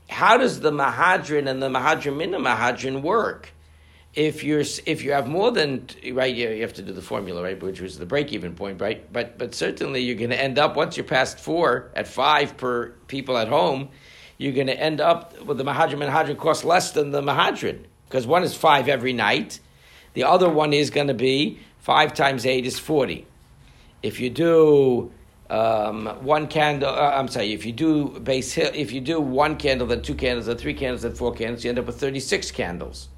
how 0.08 0.36
does 0.36 0.58
the 0.58 0.72
Mahadrin 0.72 1.48
and 1.48 1.62
the 1.62 1.68
Mahadrin 1.68 2.16
Mina 2.16 2.38
Mahadrin 2.38 3.00
work? 3.00 3.52
If 4.14 4.42
you're 4.42 4.64
if 4.86 5.04
you 5.04 5.12
have 5.12 5.28
more 5.28 5.50
than 5.50 5.86
right, 6.12 6.34
you, 6.34 6.62
have 6.62 6.72
to 6.74 6.82
do 6.82 6.92
the 6.92 7.02
formula 7.02 7.42
right, 7.42 7.62
which 7.62 7.80
was 7.80 7.98
the 7.98 8.06
break 8.06 8.32
even 8.32 8.54
point, 8.54 8.80
right? 8.80 9.10
But 9.12 9.38
but 9.38 9.54
certainly 9.54 10.02
you're 10.02 10.16
going 10.16 10.30
to 10.30 10.40
end 10.40 10.58
up 10.58 10.76
once 10.76 10.96
you're 10.96 11.04
past 11.04 11.38
four 11.38 11.90
at 11.94 12.08
five 12.08 12.56
per 12.56 12.90
people 13.06 13.36
at 13.36 13.48
home, 13.48 13.90
you're 14.38 14.54
going 14.54 14.66
to 14.66 14.80
end 14.80 15.00
up 15.00 15.40
with 15.42 15.58
the 15.58 15.64
Mahadrin 15.64 15.98
Mahadrin 15.98 16.38
cost 16.38 16.64
less 16.64 16.92
than 16.92 17.10
the 17.10 17.20
Mahadran 17.20 17.84
because 18.06 18.26
one 18.26 18.42
is 18.42 18.54
five 18.54 18.88
every 18.88 19.12
night, 19.12 19.60
the 20.14 20.24
other 20.24 20.48
one 20.48 20.72
is 20.72 20.90
going 20.90 21.08
to 21.08 21.14
be 21.14 21.58
five 21.78 22.14
times 22.14 22.46
eight 22.46 22.66
is 22.66 22.78
forty. 22.78 23.26
If 24.02 24.20
you 24.20 24.30
do 24.30 25.12
um, 25.50 26.06
one 26.22 26.46
candle. 26.46 26.90
Uh, 26.90 27.12
I'm 27.14 27.28
sorry. 27.28 27.52
If 27.52 27.64
you 27.64 27.72
do 27.72 28.08
Beis 28.08 28.52
Hillel, 28.52 28.72
if 28.74 28.92
you 28.92 29.00
do 29.00 29.20
one 29.20 29.56
candle, 29.56 29.86
then 29.86 30.02
two 30.02 30.14
candles, 30.14 30.46
then 30.46 30.56
three 30.56 30.74
candles, 30.74 31.02
then 31.02 31.14
four 31.14 31.32
candles, 31.32 31.64
you 31.64 31.70
end 31.70 31.78
up 31.78 31.86
with 31.86 31.98
thirty-six 31.98 32.50
candles, 32.50 33.08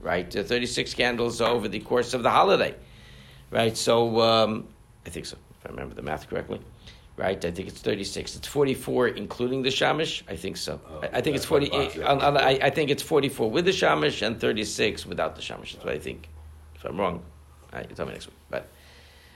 right? 0.00 0.34
Uh, 0.34 0.42
thirty-six 0.42 0.94
candles 0.94 1.40
over 1.40 1.68
the 1.68 1.80
course 1.80 2.14
of 2.14 2.22
the 2.22 2.30
holiday, 2.30 2.74
right? 3.50 3.76
So 3.76 4.20
um, 4.20 4.68
I 5.06 5.10
think 5.10 5.26
so, 5.26 5.36
if 5.58 5.66
I 5.66 5.70
remember 5.70 5.94
the 5.94 6.02
math 6.02 6.28
correctly, 6.28 6.60
right? 7.16 7.44
I 7.44 7.50
think 7.50 7.68
it's 7.68 7.80
thirty-six. 7.80 8.36
It's 8.36 8.48
forty-four, 8.48 9.08
including 9.08 9.62
the 9.62 9.70
shamish. 9.70 10.22
I 10.28 10.36
think 10.36 10.56
so. 10.56 10.80
Oh, 10.88 11.00
I, 11.02 11.18
I 11.18 11.20
think 11.20 11.36
it's 11.36 11.44
forty. 11.44 11.66
it 11.66 11.98
I, 12.02 12.14
I, 12.14 12.50
I 12.62 12.70
think 12.70 12.90
it's 12.90 13.02
forty-four 13.02 13.50
with 13.50 13.64
the 13.64 13.72
shamish 13.72 14.26
and 14.26 14.40
thirty-six 14.40 15.06
without 15.06 15.36
the 15.36 15.42
shamish. 15.42 15.72
That's 15.72 15.84
what 15.84 15.94
I 15.94 15.98
think. 15.98 16.28
If 16.74 16.84
I'm 16.84 16.98
wrong, 16.98 17.22
right, 17.72 17.86
you 17.88 17.94
tell 17.94 18.06
me 18.06 18.12
next 18.12 18.26
week. 18.26 18.36
But 18.48 18.68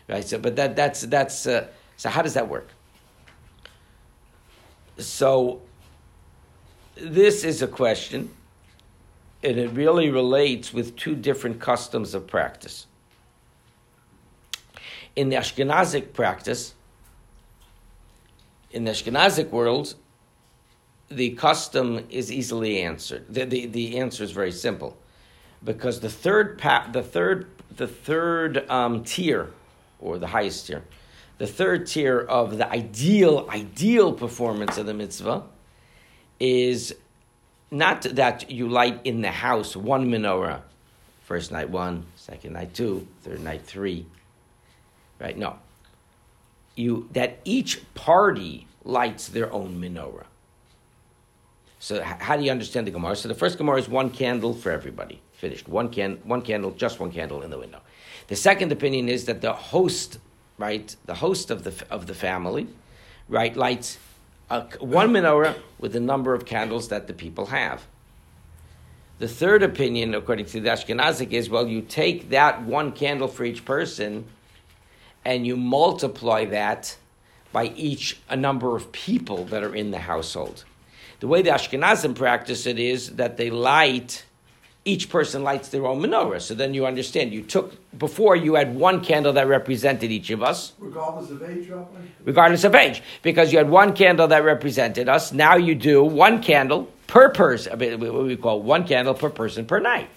right. 0.08 0.24
So, 0.24 0.38
but 0.38 0.56
that 0.56 0.76
that's 0.76 1.02
that's. 1.02 1.46
Uh, 1.46 1.66
so 1.96 2.08
how 2.08 2.22
does 2.22 2.34
that 2.34 2.48
work? 2.48 2.68
So 4.98 5.60
this 6.96 7.42
is 7.42 7.62
a 7.62 7.66
question, 7.66 8.30
and 9.44 9.58
it 9.58 9.70
really 9.72 10.10
relates 10.10 10.72
with 10.72 10.96
two 10.96 11.14
different 11.14 11.60
customs 11.60 12.14
of 12.14 12.26
practice. 12.26 12.86
In 15.14 15.28
the 15.28 15.36
Ashkenazic 15.36 16.12
practice, 16.12 16.74
in 18.72 18.84
the 18.84 18.90
Ashkenazic 18.90 19.50
world, 19.50 19.94
the 21.08 21.30
custom 21.30 22.06
is 22.10 22.32
easily 22.32 22.80
answered. 22.80 23.26
The, 23.28 23.44
the, 23.44 23.66
the 23.66 23.98
answer 23.98 24.24
is 24.24 24.32
very 24.32 24.50
simple, 24.50 24.96
because 25.62 26.00
the 26.00 26.08
third 26.08 26.58
pa- 26.58 26.88
the 26.90 27.02
third 27.02 27.50
the 27.76 27.86
third 27.86 28.68
um, 28.70 29.04
tier, 29.04 29.50
or 30.00 30.18
the 30.18 30.28
highest 30.28 30.66
tier, 30.66 30.84
the 31.38 31.46
third 31.46 31.86
tier 31.86 32.20
of 32.20 32.56
the 32.56 32.70
ideal, 32.70 33.48
ideal 33.50 34.12
performance 34.12 34.78
of 34.78 34.86
the 34.86 34.94
mitzvah 34.94 35.42
is 36.40 36.94
not 37.74 38.02
that 38.02 38.50
you 38.50 38.68
light 38.68 39.00
in 39.04 39.20
the 39.20 39.30
house 39.30 39.76
one 39.76 40.08
menorah, 40.08 40.62
first 41.24 41.52
night 41.52 41.70
one, 41.70 42.06
second 42.16 42.54
night 42.54 42.74
two, 42.74 43.06
third 43.22 43.40
night 43.40 43.62
three, 43.64 44.06
right? 45.20 45.36
No. 45.36 45.58
You, 46.76 47.08
that 47.12 47.38
each 47.44 47.82
party 47.94 48.66
lights 48.84 49.28
their 49.28 49.52
own 49.52 49.80
menorah. 49.80 50.26
So 51.78 52.02
how 52.02 52.36
do 52.36 52.44
you 52.44 52.50
understand 52.50 52.86
the 52.86 52.90
Gemara? 52.90 53.14
So 53.14 53.28
the 53.28 53.34
first 53.34 53.58
Gemara 53.58 53.78
is 53.78 53.88
one 53.88 54.10
candle 54.10 54.54
for 54.54 54.72
everybody. 54.72 55.20
Finished. 55.32 55.68
One, 55.68 55.90
can, 55.90 56.16
one 56.24 56.40
candle, 56.40 56.70
just 56.70 56.98
one 56.98 57.10
candle 57.10 57.42
in 57.42 57.50
the 57.50 57.58
window. 57.58 57.80
The 58.28 58.36
second 58.36 58.72
opinion 58.72 59.08
is 59.10 59.26
that 59.26 59.42
the 59.42 59.52
host 59.52 60.18
right, 60.58 60.94
the 61.06 61.14
host 61.14 61.50
of 61.50 61.64
the, 61.64 61.84
of 61.90 62.06
the 62.06 62.14
family, 62.14 62.66
right, 63.28 63.56
lights 63.56 63.98
a, 64.50 64.62
one 64.80 65.10
menorah 65.10 65.56
with 65.78 65.92
the 65.92 66.00
number 66.00 66.34
of 66.34 66.44
candles 66.44 66.88
that 66.88 67.06
the 67.06 67.12
people 67.12 67.46
have. 67.46 67.86
The 69.18 69.28
third 69.28 69.62
opinion, 69.62 70.14
according 70.14 70.46
to 70.46 70.60
the 70.60 70.68
Ashkenazic, 70.68 71.32
is 71.32 71.48
well, 71.48 71.68
you 71.68 71.82
take 71.82 72.30
that 72.30 72.62
one 72.62 72.92
candle 72.92 73.28
for 73.28 73.44
each 73.44 73.64
person 73.64 74.26
and 75.24 75.46
you 75.46 75.56
multiply 75.56 76.44
that 76.46 76.96
by 77.52 77.66
each 77.76 78.20
a 78.28 78.36
number 78.36 78.76
of 78.76 78.90
people 78.92 79.44
that 79.46 79.62
are 79.62 79.74
in 79.74 79.92
the 79.92 80.00
household. 80.00 80.64
The 81.20 81.28
way 81.28 81.42
the 81.42 81.50
Ashkenazim 81.50 82.14
practice 82.14 82.66
it 82.66 82.78
is 82.78 83.10
that 83.16 83.36
they 83.36 83.48
light 83.48 84.24
each 84.84 85.08
person 85.08 85.42
lights 85.42 85.68
their 85.68 85.86
own 85.86 86.00
menorah. 86.00 86.40
So 86.40 86.54
then 86.54 86.74
you 86.74 86.86
understand. 86.86 87.32
You 87.32 87.42
took 87.42 87.72
before 87.98 88.36
you 88.36 88.54
had 88.54 88.74
one 88.74 89.02
candle 89.02 89.32
that 89.34 89.46
represented 89.48 90.10
each 90.10 90.30
of 90.30 90.42
us, 90.42 90.72
Regardless 90.78 91.30
of 91.30 91.42
age, 91.42 91.68
Rabbi? 91.68 92.00
regardless 92.24 92.64
of 92.64 92.74
age, 92.74 93.02
because 93.22 93.52
you 93.52 93.58
had 93.58 93.70
one 93.70 93.94
candle 93.94 94.28
that 94.28 94.44
represented 94.44 95.08
us. 95.08 95.32
Now 95.32 95.56
you 95.56 95.74
do 95.74 96.04
one 96.04 96.42
candle 96.42 96.88
per 97.06 97.30
person. 97.30 97.78
What 97.78 98.24
we 98.24 98.36
call 98.36 98.60
one 98.62 98.86
candle 98.86 99.14
per 99.14 99.30
person 99.30 99.64
per 99.64 99.80
night. 99.80 100.10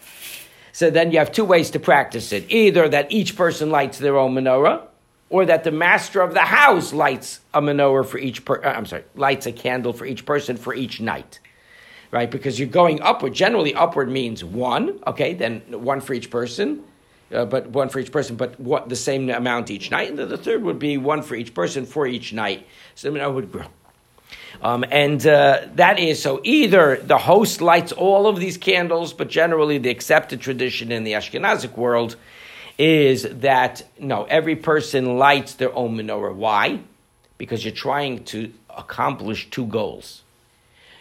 So 0.74 0.90
then 0.90 1.12
you 1.12 1.20
have 1.20 1.32
two 1.32 1.46
ways 1.46 1.72
to 1.72 1.80
practice 1.80 2.32
it: 2.34 2.52
either 2.52 2.90
that 2.90 3.12
each 3.12 3.36
person 3.36 3.70
lights 3.72 4.00
their 4.00 4.18
own 4.18 4.36
menorah, 4.36 4.82
or 5.30 5.46
that 5.46 5.64
the 5.64 5.72
master 5.72 6.22
of 6.22 6.34
the 6.34 6.42
house 6.42 6.92
lights 6.92 7.40
a 7.54 7.62
menorah 7.62 8.06
for 8.06 8.18
each. 8.18 8.44
Per, 8.44 8.62
uh, 8.64 8.74
I'm 8.74 8.86
sorry, 8.86 9.06
lights 9.16 9.46
a 9.46 9.54
candle 9.54 9.94
for 9.94 10.06
each 10.06 10.26
person 10.26 10.58
for 10.58 10.74
each 10.74 11.00
night 11.00 11.40
right? 12.12 12.30
Because 12.30 12.60
you're 12.60 12.68
going 12.68 13.02
upward. 13.02 13.34
Generally, 13.34 13.76
upward 13.76 14.10
means 14.10 14.44
one, 14.44 15.00
okay, 15.06 15.34
then 15.34 15.62
one 15.70 16.02
for 16.02 16.14
each 16.14 16.30
person, 16.30 16.84
uh, 17.34 17.46
but 17.46 17.68
one 17.68 17.90
for 17.90 18.00
each 18.00 18.12
person, 18.12 18.36
but 18.36 18.60
what, 18.60 18.90
the 18.90 18.96
same 18.96 19.30
amount 19.30 19.70
each 19.70 19.92
night. 19.92 20.10
And 20.10 20.18
then 20.18 20.30
the 20.30 20.38
third 20.38 20.64
would 20.64 20.80
be 20.80 20.98
one 20.98 21.22
for 21.22 21.36
each 21.36 21.54
person 21.54 21.86
for 21.86 22.08
each 22.08 22.34
night. 22.34 22.66
So 22.96 23.12
the 23.12 23.30
would 23.30 23.52
grow. 23.52 23.66
Um, 24.62 24.84
and 24.90 25.26
uh, 25.26 25.68
that 25.76 26.00
is 26.00 26.22
so 26.22 26.42
either 26.44 26.98
the 26.98 27.18
host 27.18 27.62
lights 27.62 27.92
all 27.92 28.28
of 28.28 28.40
these 28.40 28.58
candles, 28.58 29.14
but 29.14 29.30
generally 29.30 29.78
the 29.78 29.90
accepted 29.90 30.42
tradition 30.42 30.92
in 30.92 31.04
the 31.04 31.14
Ashkenazic 31.14 31.78
world 31.78 32.16
is 32.78 33.24
that 33.24 33.84
no, 34.00 34.24
every 34.24 34.56
person 34.56 35.18
lights 35.18 35.56
their 35.56 35.74
own 35.76 35.98
menorah. 35.98 36.34
Why? 36.34 36.80
Because 37.38 37.64
you're 37.64 37.74
trying 37.74 38.24
to 38.26 38.52
accomplish 38.70 39.50
two 39.50 39.66
goals 39.66 40.24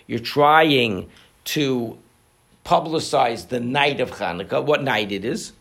you're 0.07 0.19
trying 0.19 1.09
to 1.45 1.99
publicize 2.65 3.49
the 3.49 3.61
night 3.61 4.01
of 4.01 4.11
Hanukkah, 4.11 4.65
what 4.65 4.83
night 4.83 5.13
it 5.13 5.25
is, 5.25 5.53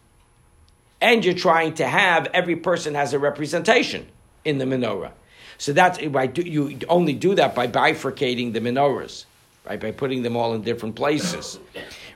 and 1.01 1.23
you're 1.23 1.35
trying 1.35 1.73
to 1.75 1.87
have 1.87 2.27
every 2.33 2.55
person 2.55 2.95
has 2.95 3.13
a 3.13 3.19
representation 3.19 4.07
in 4.43 4.57
the 4.57 4.65
menorah. 4.65 5.11
So 5.57 5.71
that's 5.73 5.99
why 5.99 6.31
You 6.35 6.79
only 6.89 7.13
do 7.13 7.35
that 7.35 7.55
by 7.55 7.67
bifurcating 7.67 8.53
the 8.53 8.59
menorahs, 8.59 9.25
right? 9.65 9.79
By 9.79 9.91
putting 9.91 10.23
them 10.23 10.35
all 10.35 10.53
in 10.53 10.61
different 10.63 10.95
places, 10.95 11.59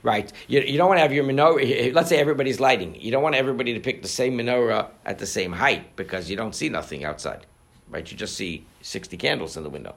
right? 0.04 0.32
You, 0.48 0.62
you 0.62 0.78
don't 0.78 0.88
want 0.88 0.98
to 0.98 1.02
have 1.02 1.14
your 1.14 1.24
menorah. 1.24 1.62
Eh, 1.62 1.88
eh, 1.88 1.92
let's 1.94 2.10
say 2.10 2.18
everybody's 2.18 2.60
lighting. 2.60 3.00
You 3.00 3.12
don't 3.12 3.24
want 3.24 3.36
everybody 3.36 3.74
to 3.74 3.80
pick 3.80 4.02
the 4.02 4.08
same 4.08 4.38
menorah 4.38 4.88
at 5.06 5.20
the 5.20 5.28
same 5.28 5.54
height 5.54 5.96
because 5.96 6.30
you 6.30 6.36
don't 6.36 6.54
see 6.54 6.70
nothing 6.70 7.06
outside, 7.06 7.46
right? 7.90 8.10
You 8.10 8.18
just 8.18 8.36
see 8.36 8.66
sixty 8.82 9.18
candles 9.18 9.56
in 9.56 9.64
the 9.64 9.70
window. 9.70 9.96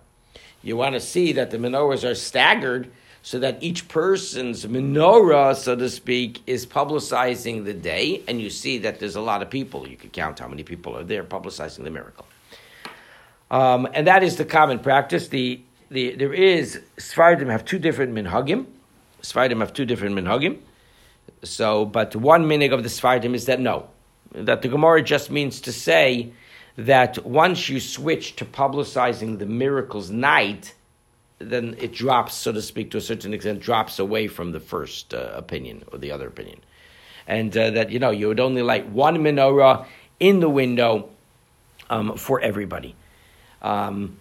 You 0.62 0.76
want 0.76 0.94
to 0.94 1.00
see 1.00 1.32
that 1.32 1.50
the 1.50 1.58
menorahs 1.58 2.08
are 2.08 2.14
staggered 2.14 2.90
so 3.22 3.38
that 3.38 3.62
each 3.62 3.88
person's 3.88 4.66
menorah, 4.66 5.54
so 5.56 5.76
to 5.76 5.88
speak, 5.88 6.42
is 6.46 6.66
publicizing 6.66 7.64
the 7.64 7.72
day, 7.72 8.22
and 8.26 8.40
you 8.40 8.50
see 8.50 8.78
that 8.78 8.98
there's 8.98 9.14
a 9.14 9.20
lot 9.20 9.42
of 9.42 9.50
people. 9.50 9.88
You 9.88 9.96
can 9.96 10.10
count 10.10 10.40
how 10.40 10.48
many 10.48 10.64
people 10.64 10.96
are 10.96 11.04
there 11.04 11.22
publicizing 11.22 11.84
the 11.84 11.90
miracle. 11.90 12.26
Um, 13.50 13.86
and 13.94 14.06
that 14.06 14.22
is 14.22 14.36
the 14.36 14.44
common 14.44 14.80
practice. 14.80 15.28
The, 15.28 15.60
the, 15.90 16.16
there 16.16 16.32
is, 16.32 16.80
Sfardim 16.96 17.50
have 17.50 17.64
two 17.64 17.78
different 17.78 18.12
minhagim. 18.12 18.66
Sfardim 19.22 19.60
have 19.60 19.72
two 19.72 19.84
different 19.84 20.16
minhagim. 20.16 20.58
So, 21.44 21.84
but 21.84 22.16
one 22.16 22.46
minig 22.46 22.72
of 22.72 22.82
the 22.82 22.88
Sfardim 22.88 23.34
is 23.34 23.46
that 23.46 23.60
no, 23.60 23.88
that 24.32 24.62
the 24.62 24.68
Gemara 24.68 25.02
just 25.02 25.30
means 25.30 25.60
to 25.60 25.72
say 25.72 26.32
that 26.76 27.24
once 27.24 27.68
you 27.68 27.80
switch 27.80 28.36
to 28.36 28.44
publicizing 28.44 29.38
the 29.38 29.46
miracles 29.46 30.10
night, 30.10 30.74
then 31.38 31.76
it 31.78 31.92
drops, 31.92 32.34
so 32.34 32.52
to 32.52 32.62
speak, 32.62 32.90
to 32.92 32.98
a 32.98 33.00
certain 33.00 33.34
extent, 33.34 33.60
drops 33.60 33.98
away 33.98 34.28
from 34.28 34.52
the 34.52 34.60
first 34.60 35.12
uh, 35.12 35.32
opinion 35.34 35.82
or 35.92 35.98
the 35.98 36.12
other 36.12 36.28
opinion. 36.28 36.60
And 37.26 37.56
uh, 37.56 37.70
that, 37.70 37.90
you 37.90 37.98
know, 37.98 38.10
you 38.10 38.28
would 38.28 38.40
only 38.40 38.62
light 38.62 38.88
one 38.88 39.18
menorah 39.18 39.86
in 40.18 40.40
the 40.40 40.48
window 40.48 41.10
um, 41.90 42.16
for 42.16 42.40
everybody. 42.40 42.94
Um, 43.60 44.16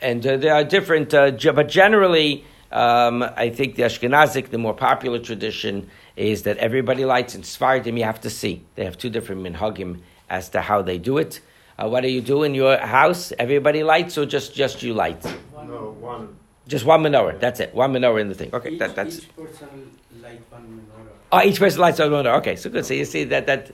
and 0.00 0.26
uh, 0.26 0.36
there 0.36 0.54
are 0.54 0.64
different, 0.64 1.12
uh, 1.12 1.30
but 1.52 1.68
generally, 1.68 2.44
um, 2.70 3.22
I 3.22 3.50
think 3.50 3.76
the 3.76 3.82
Ashkenazic, 3.82 4.50
the 4.50 4.58
more 4.58 4.74
popular 4.74 5.18
tradition, 5.18 5.90
is 6.16 6.44
that 6.44 6.56
everybody 6.58 7.04
lights 7.04 7.34
in 7.34 7.42
Sfardim. 7.42 7.98
You 7.98 8.04
have 8.04 8.20
to 8.22 8.30
see. 8.30 8.62
They 8.76 8.84
have 8.84 8.96
two 8.96 9.10
different 9.10 9.42
minhagim 9.42 10.00
as 10.32 10.48
to 10.48 10.60
how 10.62 10.82
they 10.82 10.98
do 10.98 11.18
it. 11.18 11.40
Uh, 11.78 11.88
what 11.88 12.00
do 12.00 12.08
you 12.08 12.22
do 12.22 12.42
in 12.42 12.54
your 12.54 12.76
house? 12.78 13.32
Everybody 13.38 13.82
lights 13.82 14.16
or 14.18 14.24
just, 14.26 14.54
just 14.54 14.82
you 14.82 14.94
light? 14.94 15.22
No, 15.24 15.94
one. 16.00 16.36
Just 16.66 16.84
one 16.84 17.02
menorah. 17.02 17.38
That's 17.38 17.60
it. 17.60 17.74
One 17.74 17.92
menorah 17.92 18.20
in 18.20 18.28
the 18.28 18.34
thing. 18.34 18.50
Okay, 18.52 18.70
each, 18.70 18.78
that, 18.78 18.96
that's. 18.96 19.18
each 19.18 19.36
person 19.36 19.90
light 20.22 20.40
one 20.50 20.62
menorah. 20.62 21.08
Oh, 21.30 21.42
each 21.42 21.58
person 21.58 21.80
lights 21.80 21.98
one 21.98 22.10
menorah. 22.10 22.38
Okay, 22.38 22.56
so 22.56 22.70
good. 22.70 22.86
So 22.86 22.94
you 22.94 23.04
see 23.04 23.24
that 23.24 23.46
that 23.46 23.70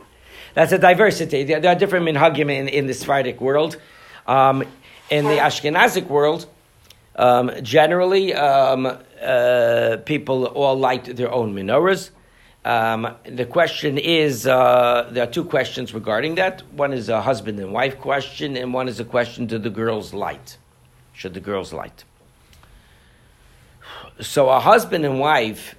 that's 0.54 0.72
a 0.72 0.78
diversity. 0.78 1.44
There, 1.44 1.60
there 1.60 1.72
are 1.72 1.78
different 1.78 2.06
minhagim 2.06 2.50
in, 2.50 2.68
in 2.68 2.86
the 2.86 2.94
Sephardic 2.94 3.40
world. 3.40 3.76
Um, 4.26 4.64
in 5.10 5.24
the 5.24 5.38
Ashkenazic 5.38 6.06
world, 6.08 6.46
um, 7.16 7.50
generally, 7.62 8.34
um, 8.34 8.86
uh, 8.86 9.96
people 10.04 10.46
all 10.46 10.76
light 10.76 11.04
their 11.16 11.32
own 11.32 11.54
menorahs. 11.54 12.10
Um, 12.64 13.14
the 13.24 13.46
question 13.46 13.98
is 13.98 14.46
uh, 14.46 15.08
there 15.12 15.24
are 15.24 15.30
two 15.30 15.44
questions 15.44 15.94
regarding 15.94 16.34
that. 16.36 16.62
One 16.72 16.92
is 16.92 17.08
a 17.08 17.22
husband 17.22 17.58
and 17.60 17.72
wife 17.72 17.98
question, 17.98 18.56
and 18.56 18.74
one 18.74 18.88
is 18.88 19.00
a 19.00 19.04
question 19.04 19.46
to 19.48 19.58
the 19.58 19.70
girls 19.70 20.12
light. 20.12 20.58
Should 21.12 21.34
the 21.34 21.40
girls 21.40 21.72
light? 21.72 22.04
So, 24.20 24.48
a 24.48 24.58
husband 24.58 25.04
and 25.04 25.20
wife 25.20 25.76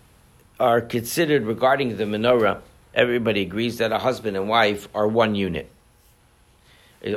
are 0.60 0.80
considered 0.82 1.44
regarding 1.44 1.98
the 1.98 2.06
menorah. 2.06 2.62
Everybody 2.94 3.42
agrees 3.42 3.78
that 3.78 3.92
a 3.92 4.00
husband 4.00 4.38
and 4.38 4.48
wife 4.48 4.88
are 4.96 5.08
one 5.08 5.36
unit. 5.36 5.70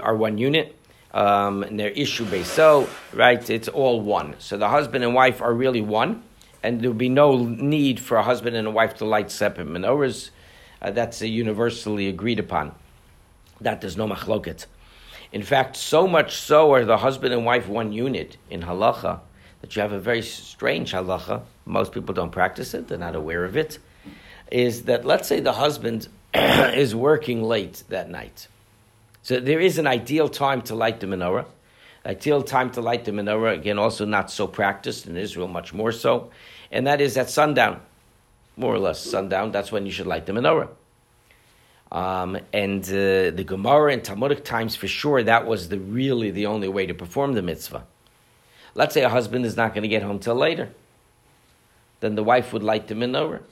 Are 0.01 0.15
one 0.15 0.39
unit, 0.39 0.77
um, 1.13 1.63
and 1.63 1.79
they're 1.79 1.91
issue 1.91 2.25
based. 2.25 2.53
So, 2.53 2.89
right, 3.13 3.49
it's 3.49 3.69
all 3.69 4.01
one. 4.01 4.35
So, 4.39 4.57
the 4.57 4.69
husband 4.69 5.05
and 5.05 5.15
wife 5.15 5.41
are 5.41 5.55
really 5.55 5.81
one 5.81 6.23
and 6.63 6.81
there 6.81 6.91
would 6.91 6.99
be 6.99 7.09
no 7.09 7.45
need 7.45 7.99
for 7.99 8.17
a 8.17 8.23
husband 8.23 8.57
and 8.57 8.69
a 8.69 8.71
wife 8.71 8.97
to 8.97 9.05
light 9.05 9.31
separate 9.31 9.67
menorahs. 9.67 10.31
Uh, 10.81 10.91
that's 10.91 11.23
uh, 11.23 11.27
universally 11.27 12.09
agreed 12.09 12.39
upon. 12.39 12.75
That 13.61 13.81
there's 13.81 13.97
no 13.97 14.09
machloket. 14.09 14.67
In 15.33 15.43
fact, 15.43 15.77
so 15.77 16.07
much 16.07 16.37
so 16.37 16.73
are 16.75 16.85
the 16.85 16.99
husband 16.99 17.33
and 17.33 17.45
wife 17.45 17.69
one 17.69 17.93
unit 17.93 18.37
in 18.51 18.63
halacha 18.63 19.21
that 19.61 19.75
you 19.75 19.83
have 19.83 19.93
a 19.93 19.99
very 19.99 20.23
strange 20.23 20.93
halacha. 20.93 21.43
Most 21.65 21.93
people 21.93 22.15
don't 22.15 22.31
practice 22.31 22.75
it; 22.75 22.89
they're 22.89 22.99
not 22.99 23.17
aware 23.17 23.45
of 23.45 23.57
it. 23.57 23.79
Is 24.51 24.83
that 24.83 25.05
let's 25.05 25.29
say 25.29 25.41
the 25.41 25.53
husband 25.53 26.09
is 26.35 26.95
working 26.95 27.43
late 27.43 27.83
that 27.89 28.11
night, 28.11 28.49
so 29.23 29.41
there 29.41 29.61
is 29.61 29.79
an 29.79 29.87
ideal 29.87 30.29
time 30.29 30.63
to 30.63 30.75
light 30.75 31.01
the 31.01 31.07
menorah. 31.07 31.47
Ideal 32.05 32.43
time 32.43 32.71
to 32.73 32.81
light 32.81 33.05
the 33.05 33.13
menorah 33.13 33.55
again, 33.55 33.79
also 33.79 34.05
not 34.05 34.31
so 34.31 34.47
practiced 34.47 35.07
in 35.07 35.17
Israel, 35.17 35.49
much 35.49 35.73
more 35.73 35.93
so 35.93 36.31
and 36.73 36.87
that 36.87 37.01
is 37.01 37.17
at 37.17 37.31
sundown, 37.31 37.81
more 38.57 38.75
or 38.75 38.79
less 38.79 38.99
sundown. 38.99 39.53
That's 39.53 39.71
when 39.71 39.85
you 39.87 39.93
should 39.93 40.07
light 40.07 40.27
the 40.27 40.33
menorah. 40.33 40.69
Um, 41.93 42.39
and 42.55 42.83
uh, 42.85 43.31
the 43.31 43.45
Gemara 43.47 43.93
and 43.93 44.03
Talmudic 44.03 44.45
times, 44.45 44.75
for 44.75 44.89
sure, 44.89 45.23
that 45.23 45.47
was 45.47 45.69
the 45.69 45.79
really 45.79 46.31
the 46.31 46.47
only 46.47 46.69
way 46.69 46.87
to 46.87 46.95
perform 46.95 47.35
the 47.35 47.43
mitzvah. 47.43 47.85
Let's 48.75 48.95
say 48.95 49.03
a 49.03 49.11
husband 49.11 49.45
is 49.45 49.57
not 49.57 49.75
going 49.75 49.83
to 49.83 49.89
get 49.89 50.03
home 50.03 50.19
till 50.19 50.35
later, 50.35 50.71
then 52.01 52.15
the 52.15 52.25
wife 52.25 52.55
would 52.55 52.63
light 52.63 52.89
the 52.89 52.95
menorah 52.95 53.43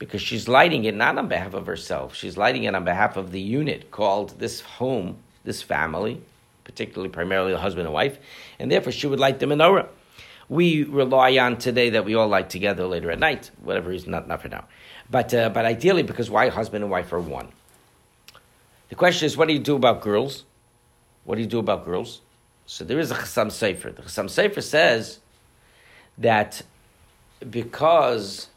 because 0.00 0.20
she's 0.20 0.48
lighting 0.48 0.84
it 0.84 0.94
not 0.96 1.16
on 1.16 1.28
behalf 1.28 1.54
of 1.54 1.66
herself; 1.66 2.16
she's 2.16 2.36
lighting 2.36 2.64
it 2.64 2.74
on 2.74 2.84
behalf 2.84 3.16
of 3.16 3.30
the 3.30 3.40
unit 3.40 3.92
called 3.92 4.40
this 4.40 4.60
home, 4.60 5.18
this 5.44 5.62
family, 5.62 6.20
particularly 6.68 7.08
primarily 7.08 7.50
the 7.50 7.58
husband 7.58 7.86
and 7.86 7.94
wife, 7.94 8.18
and 8.60 8.70
therefore 8.70 8.92
she 8.92 9.08
would 9.08 9.18
light 9.18 9.40
the 9.40 9.46
menorah 9.46 9.88
we 10.48 10.84
rely 10.84 11.36
on 11.38 11.58
today 11.58 11.90
that 11.90 12.04
we 12.04 12.14
all 12.14 12.28
like 12.28 12.48
together 12.48 12.86
later 12.86 13.10
at 13.10 13.18
night, 13.18 13.50
whatever 13.62 13.90
reason, 13.90 14.10
not, 14.10 14.26
not 14.28 14.40
for 14.40 14.48
now. 14.48 14.64
But, 15.10 15.32
uh, 15.34 15.50
but 15.50 15.64
ideally, 15.64 16.02
because 16.02 16.30
why 16.30 16.48
husband 16.48 16.82
and 16.82 16.90
wife 16.90 17.12
are 17.12 17.20
one. 17.20 17.48
The 18.88 18.94
question 18.94 19.26
is, 19.26 19.36
what 19.36 19.48
do 19.48 19.54
you 19.54 19.60
do 19.60 19.76
about 19.76 20.00
girls? 20.00 20.44
What 21.24 21.34
do 21.34 21.42
you 21.42 21.46
do 21.46 21.58
about 21.58 21.84
girls? 21.84 22.22
So 22.64 22.84
there 22.84 22.98
is 22.98 23.10
a 23.10 23.14
Chassam 23.14 23.48
Sofer. 23.48 23.94
The 23.94 24.02
Chassam 24.02 24.26
Sofer 24.26 24.62
says 24.62 25.18
that 26.16 26.62
because 27.48 28.48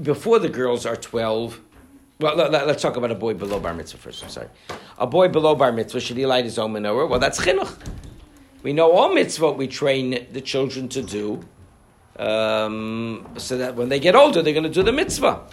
before 0.00 0.38
the 0.38 0.48
girls 0.48 0.84
are 0.84 0.96
12, 0.96 1.60
well, 2.20 2.36
let, 2.36 2.52
us 2.54 2.82
talk 2.82 2.96
about 2.96 3.10
a 3.10 3.14
boy 3.14 3.34
below 3.34 3.60
bar 3.60 3.74
mitzvah 3.74 3.98
first. 3.98 4.24
I'm 4.24 4.30
sorry. 4.30 4.48
A 4.98 5.06
boy 5.06 5.28
below 5.28 5.54
bar 5.54 5.70
mitzvah, 5.70 6.00
should 6.00 6.16
he 6.16 6.26
light 6.26 6.44
his 6.44 6.58
own 6.58 6.72
menorah? 6.72 7.08
Well, 7.08 7.20
that's 7.20 7.40
chinuch. 7.40 7.76
We 8.62 8.72
know 8.72 8.90
all 8.90 9.10
mitzvot 9.10 9.56
we 9.56 9.68
train 9.68 10.26
the 10.32 10.40
children 10.40 10.88
to 10.88 11.02
do, 11.02 11.44
um, 12.16 13.28
so 13.36 13.58
that 13.58 13.76
when 13.76 13.88
they 13.88 14.00
get 14.00 14.16
older, 14.16 14.42
they're 14.42 14.52
going 14.52 14.64
to 14.64 14.70
do 14.70 14.82
the 14.82 14.92
mitzvah. 14.92 15.46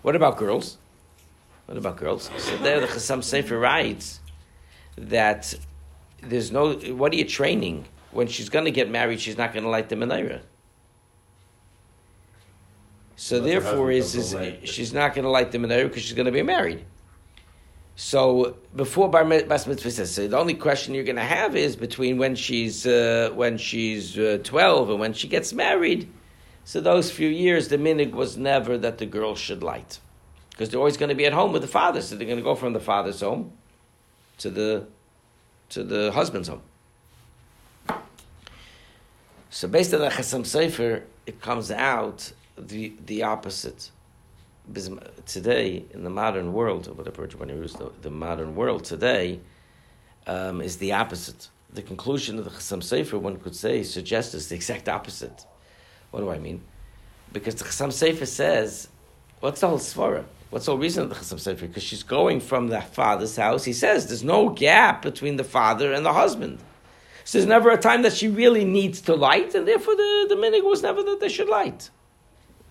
What 0.00 0.16
about 0.16 0.38
girls? 0.38 0.78
What 1.66 1.76
about 1.76 1.96
girls? 1.98 2.30
So 2.38 2.56
there, 2.58 2.80
the 2.80 2.86
Chassam 2.86 3.18
Sofer 3.18 3.60
writes 3.60 4.20
that 4.96 5.54
there's 6.22 6.50
no. 6.50 6.74
What 6.74 7.12
are 7.12 7.16
you 7.16 7.24
training? 7.24 7.84
When 8.12 8.28
she's 8.28 8.48
going 8.48 8.64
to 8.64 8.70
get 8.70 8.90
married, 8.90 9.20
she's 9.20 9.36
not 9.36 9.52
going 9.52 9.64
to 9.64 9.70
light 9.70 9.88
the 9.88 9.96
menorah. 9.96 10.40
So 13.16 13.38
but 13.38 13.46
therefore, 13.46 13.90
is, 13.90 14.14
is 14.14 14.68
she's 14.68 14.92
not 14.92 15.14
going 15.14 15.22
to 15.24 15.30
light 15.30 15.52
the 15.52 15.58
menorah 15.58 15.88
because 15.88 16.02
she's 16.02 16.14
going 16.14 16.26
to 16.26 16.32
be 16.32 16.42
married. 16.42 16.84
So 17.96 18.56
before 18.74 19.08
bar 19.08 19.24
mitzvah 19.24 19.90
says, 19.90 20.12
so 20.12 20.26
the 20.26 20.36
only 20.36 20.54
question 20.54 20.94
you're 20.94 21.04
going 21.04 21.14
to 21.14 21.22
have 21.22 21.54
is 21.54 21.76
between 21.76 22.18
when 22.18 22.34
she's 22.34 22.86
uh, 22.86 23.30
when 23.34 23.56
she's 23.56 24.18
uh, 24.18 24.38
twelve 24.42 24.90
and 24.90 24.98
when 24.98 25.12
she 25.12 25.28
gets 25.28 25.52
married. 25.52 26.10
So 26.64 26.80
those 26.80 27.12
few 27.12 27.28
years, 27.28 27.68
the 27.68 27.76
minig 27.78 28.12
was 28.12 28.36
never 28.36 28.76
that 28.78 28.98
the 28.98 29.06
girl 29.06 29.36
should 29.36 29.62
light, 29.62 30.00
because 30.50 30.70
they're 30.70 30.80
always 30.80 30.96
going 30.96 31.10
to 31.10 31.14
be 31.14 31.26
at 31.26 31.32
home 31.32 31.52
with 31.52 31.62
the 31.62 31.68
father. 31.68 32.00
So 32.00 32.16
they're 32.16 32.26
going 32.26 32.38
to 32.38 32.42
go 32.42 32.56
from 32.56 32.72
the 32.72 32.80
father's 32.80 33.20
home 33.20 33.52
to 34.38 34.50
the 34.50 34.86
to 35.68 35.84
the 35.84 36.10
husband's 36.10 36.48
home. 36.48 36.62
So 39.50 39.68
based 39.68 39.94
on 39.94 40.00
the 40.00 40.08
Chassam 40.08 40.40
Sofer, 40.40 41.02
it 41.26 41.40
comes 41.40 41.70
out 41.70 42.32
the 42.56 42.94
the 43.06 43.22
opposite 43.22 43.90
today 45.26 45.84
in 45.90 46.04
the 46.04 46.10
modern 46.10 46.52
world, 46.52 46.88
or 46.88 46.94
whatever 46.94 47.26
the, 47.26 47.92
the 48.00 48.10
modern 48.10 48.54
world 48.54 48.84
today, 48.84 49.40
um, 50.26 50.60
is 50.60 50.78
the 50.78 50.92
opposite. 50.92 51.48
The 51.72 51.82
conclusion 51.82 52.38
of 52.38 52.44
the 52.44 52.50
Chassam 52.50 52.80
Sofer, 52.82 53.20
one 53.20 53.36
could 53.36 53.54
say, 53.54 53.82
suggests 53.82 54.32
is 54.34 54.48
the 54.48 54.54
exact 54.54 54.88
opposite. 54.88 55.44
What 56.10 56.20
do 56.20 56.30
I 56.30 56.38
mean? 56.38 56.62
Because 57.32 57.56
the 57.56 57.64
Chassam 57.64 57.88
Sofer 57.88 58.26
says, 58.26 58.88
what's 59.40 59.60
the 59.60 59.68
whole 59.68 59.78
svara? 59.78 60.24
What's 60.50 60.66
the 60.66 60.72
whole 60.72 60.80
reason 60.80 61.02
of 61.02 61.08
the 61.08 61.16
Chassam 61.16 61.38
Sofer? 61.38 61.62
Because 61.62 61.82
she's 61.82 62.04
going 62.04 62.40
from 62.40 62.68
the 62.68 62.80
father's 62.80 63.36
house. 63.36 63.64
He 63.64 63.72
says 63.72 64.06
there's 64.06 64.24
no 64.24 64.48
gap 64.48 65.02
between 65.02 65.36
the 65.36 65.44
father 65.44 65.92
and 65.92 66.06
the 66.06 66.12
husband. 66.12 66.60
So 67.24 67.38
there's 67.38 67.48
never 67.48 67.70
a 67.70 67.78
time 67.78 68.02
that 68.02 68.12
she 68.12 68.28
really 68.28 68.64
needs 68.64 69.00
to 69.02 69.14
light, 69.14 69.54
and 69.54 69.66
therefore 69.66 69.96
the, 69.96 70.26
the 70.28 70.36
minig 70.36 70.62
was 70.62 70.82
never 70.82 71.02
that 71.02 71.20
they 71.20 71.28
should 71.28 71.48
light. 71.48 71.90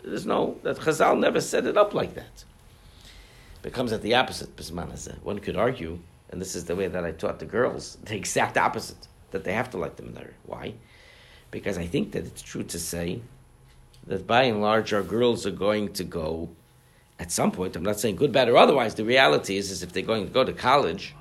There's 0.04 0.26
no, 0.26 0.58
that 0.64 0.78
Chazal 0.78 1.18
never 1.18 1.40
set 1.42 1.66
it 1.66 1.78
up 1.78 1.94
like 1.94 2.16
that. 2.16 2.44
It 3.64 3.72
comes 3.72 3.94
at 3.94 4.02
the 4.02 4.16
opposite, 4.16 4.50
One 5.24 5.40
could 5.40 5.56
argue, 5.56 6.00
and 6.30 6.42
this 6.42 6.56
is 6.56 6.66
the 6.66 6.76
way 6.76 6.88
that 6.88 7.06
I 7.06 7.12
taught 7.12 7.40
the 7.40 7.46
girls, 7.46 7.98
the 8.04 8.16
exact 8.16 8.58
opposite, 8.58 9.08
that 9.32 9.44
they 9.44 9.54
have 9.54 9.70
to 9.72 9.78
like 9.78 9.96
the 9.96 10.04
menorah. 10.04 10.34
Why? 10.46 10.74
Because 11.52 11.78
I 11.78 11.88
think 11.88 12.12
that 12.12 12.26
it's 12.26 12.42
true 12.42 12.64
to 12.64 12.80
say 12.80 13.22
that 14.06 14.28
by 14.28 14.44
and 14.44 14.62
large 14.62 14.92
our 14.94 15.04
girls 15.04 15.46
are 15.46 15.52
going 15.52 15.94
to 15.94 16.04
go 16.04 16.50
at 17.20 17.32
some 17.32 17.52
point, 17.52 17.76
I'm 17.76 17.84
not 17.84 18.00
saying 18.00 18.16
good, 18.16 18.32
bad, 18.32 18.50
or 18.50 18.58
otherwise, 18.58 18.96
the 18.96 19.06
reality 19.06 19.56
is, 19.56 19.72
is 19.72 19.84
if 19.84 19.94
they're 19.94 20.04
going 20.04 20.26
to 20.26 20.34
go 20.34 20.44
to 20.44 20.52
college, 20.52 21.16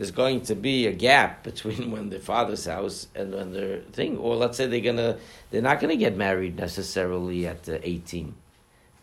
there's 0.00 0.12
going 0.12 0.40
to 0.40 0.54
be 0.54 0.86
a 0.86 0.92
gap 0.92 1.42
between 1.50 1.90
when 1.90 2.08
the 2.08 2.18
father's 2.18 2.64
house 2.64 3.06
and 3.14 3.34
when 3.34 3.52
their 3.52 3.80
thing. 3.92 4.16
Or 4.16 4.34
let's 4.34 4.56
say 4.56 4.66
they're 4.66 4.80
gonna, 4.80 5.18
they're 5.50 5.60
not 5.60 5.78
gonna 5.78 5.96
get 5.96 6.16
married 6.16 6.56
necessarily 6.56 7.46
at 7.46 7.68
uh, 7.68 7.76
18. 7.82 8.34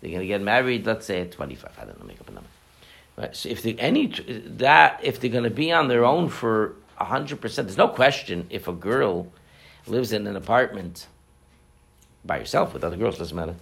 They're 0.02 0.12
gonna 0.12 0.26
get 0.26 0.42
married, 0.42 0.88
let's 0.88 1.06
say 1.06 1.22
at 1.22 1.32
25. 1.32 1.72
I 1.80 1.86
don't 1.86 2.00
know, 2.00 2.06
make 2.08 2.20
up 2.20 2.30
a 2.30 2.32
number. 2.32 2.50
Right. 3.16 3.36
So 3.36 3.48
if 3.48 3.62
they 3.62 3.76
any 3.76 4.08
that 4.08 5.00
if 5.04 5.20
they're 5.20 5.30
gonna 5.30 5.52
be 5.52 5.72
on 5.72 5.88
their 5.88 6.04
own 6.04 6.30
for 6.30 6.74
hundred 6.96 7.42
percent, 7.42 7.68
there's 7.68 7.78
no 7.78 7.90
question 7.90 8.48
if 8.50 8.68
a 8.68 8.74
girl 8.74 9.32
lives 9.86 10.12
in 10.14 10.26
an 10.26 10.36
apartment 10.36 11.06
by 12.26 12.40
herself 12.40 12.74
with 12.74 12.84
other 12.84 12.98
girls, 12.98 13.20
doesn't 13.20 13.38
matter. 13.38 13.56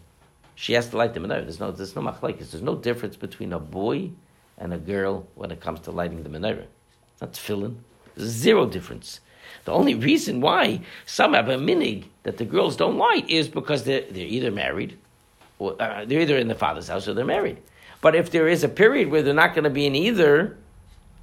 She 0.56 0.71
has 0.74 0.88
to 0.89 0.98
light 0.98 1.13
the 1.13 1.19
menorah. 1.19 1.43
There's 1.43 1.60
no, 1.60 1.71
there's 1.71 1.98
no 1.98 2.02
machlekes. 2.02 2.52
There's 2.52 2.62
no 2.62 2.76
difference 2.76 3.17
between 3.17 3.52
a 3.52 3.60
boy 3.60 4.12
and 4.58 4.74
a 4.74 4.78
girl 4.78 5.28
when 5.36 5.52
it 5.52 5.60
comes 5.60 5.82
to 5.82 5.91
lighting 5.91 6.24
the 6.24 6.30
menorah 6.30 6.67
not 7.21 7.34
tefillin. 7.34 7.78
Zero 8.19 8.65
difference. 8.65 9.19
The 9.65 9.71
only 9.71 9.95
reason 9.95 10.41
why 10.41 10.82
some 11.06 11.34
have 11.34 11.49
a 11.49 11.58
minig 11.58 12.06
that 12.23 12.38
the 12.38 12.45
girls 12.45 12.75
don't 12.75 12.97
like 12.97 13.30
is 13.30 13.47
because 13.47 13.84
they're, 13.84 14.06
they're 14.10 14.25
either 14.25 14.51
married, 14.51 14.97
or 15.60 15.82
uh, 15.82 16.06
they're 16.06 16.21
either 16.21 16.38
in 16.38 16.47
the 16.47 16.56
father's 16.56 16.88
house 16.88 17.08
or 17.08 17.13
they're 17.13 17.25
married. 17.25 17.58
But 18.01 18.15
if 18.15 18.30
there 18.30 18.47
is 18.47 18.63
a 18.63 18.69
period 18.69 19.10
where 19.10 19.23
they're 19.23 19.34
not 19.34 19.56
going 19.56 19.63
to 19.63 19.69
be 19.69 19.88
in 19.88 19.95
either, 19.95 20.58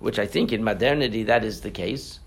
which 0.01 0.19
I 0.19 0.27
think 0.27 0.53
in 0.53 0.65
modernity 0.65 1.23
that 1.25 1.45
is 1.45 1.61
the 1.61 1.71
case, 1.71 2.19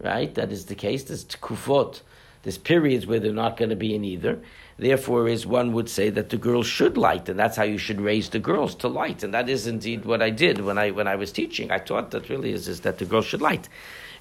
right? 0.00 0.34
That 0.34 0.50
is 0.50 0.66
the 0.66 0.74
case. 0.74 1.04
There's 1.04 1.24
kufot, 1.26 2.00
there's 2.42 2.58
periods 2.58 3.06
where 3.06 3.20
they're 3.20 3.32
not 3.32 3.56
going 3.56 3.70
to 3.70 3.76
be 3.76 3.94
in 3.94 4.04
either. 4.04 4.40
Therefore, 4.78 5.26
is 5.28 5.44
one 5.44 5.72
would 5.72 5.88
say 5.88 6.08
that 6.10 6.30
the 6.30 6.36
girls 6.36 6.66
should 6.66 6.96
light, 6.96 7.28
and 7.28 7.38
that's 7.38 7.56
how 7.56 7.64
you 7.64 7.78
should 7.78 8.00
raise 8.00 8.28
the 8.28 8.38
girls 8.38 8.76
to 8.76 8.88
light, 8.88 9.24
and 9.24 9.34
that 9.34 9.48
is 9.48 9.66
indeed 9.66 10.04
what 10.04 10.22
I 10.22 10.30
did 10.30 10.60
when 10.60 10.78
I 10.78 10.92
when 10.92 11.08
I 11.08 11.16
was 11.16 11.32
teaching. 11.32 11.72
I 11.72 11.78
taught 11.78 12.12
that 12.12 12.28
really 12.28 12.52
is, 12.52 12.68
is 12.68 12.82
that 12.82 12.98
the 12.98 13.04
girls 13.04 13.26
should 13.26 13.42
light, 13.42 13.68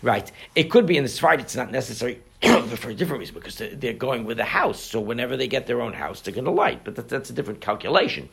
right? 0.02 0.32
It 0.56 0.72
could 0.72 0.88
be 0.88 0.98
in 0.98 1.04
the 1.04 1.10
Sfarad, 1.10 1.40
it's 1.40 1.56
not 1.56 1.72
necessary 1.72 2.22
for 2.42 2.90
a 2.90 2.96
different 2.96 3.20
reason 3.20 3.36
because 3.36 3.58
they're, 3.58 3.94
going 3.94 4.26
with 4.26 4.40
a 4.40 4.46
house, 4.46 4.82
so 4.82 5.00
whenever 5.00 5.38
they 5.38 5.48
get 5.48 5.68
their 5.68 5.82
own 5.82 5.94
house, 5.94 6.22
they're 6.22 6.34
going 6.34 6.46
to 6.46 6.52
light, 6.52 6.84
but 6.84 6.96
that, 6.96 7.08
that's 7.08 7.30
a 7.30 7.34
different 7.34 7.62
calculation. 7.62 8.28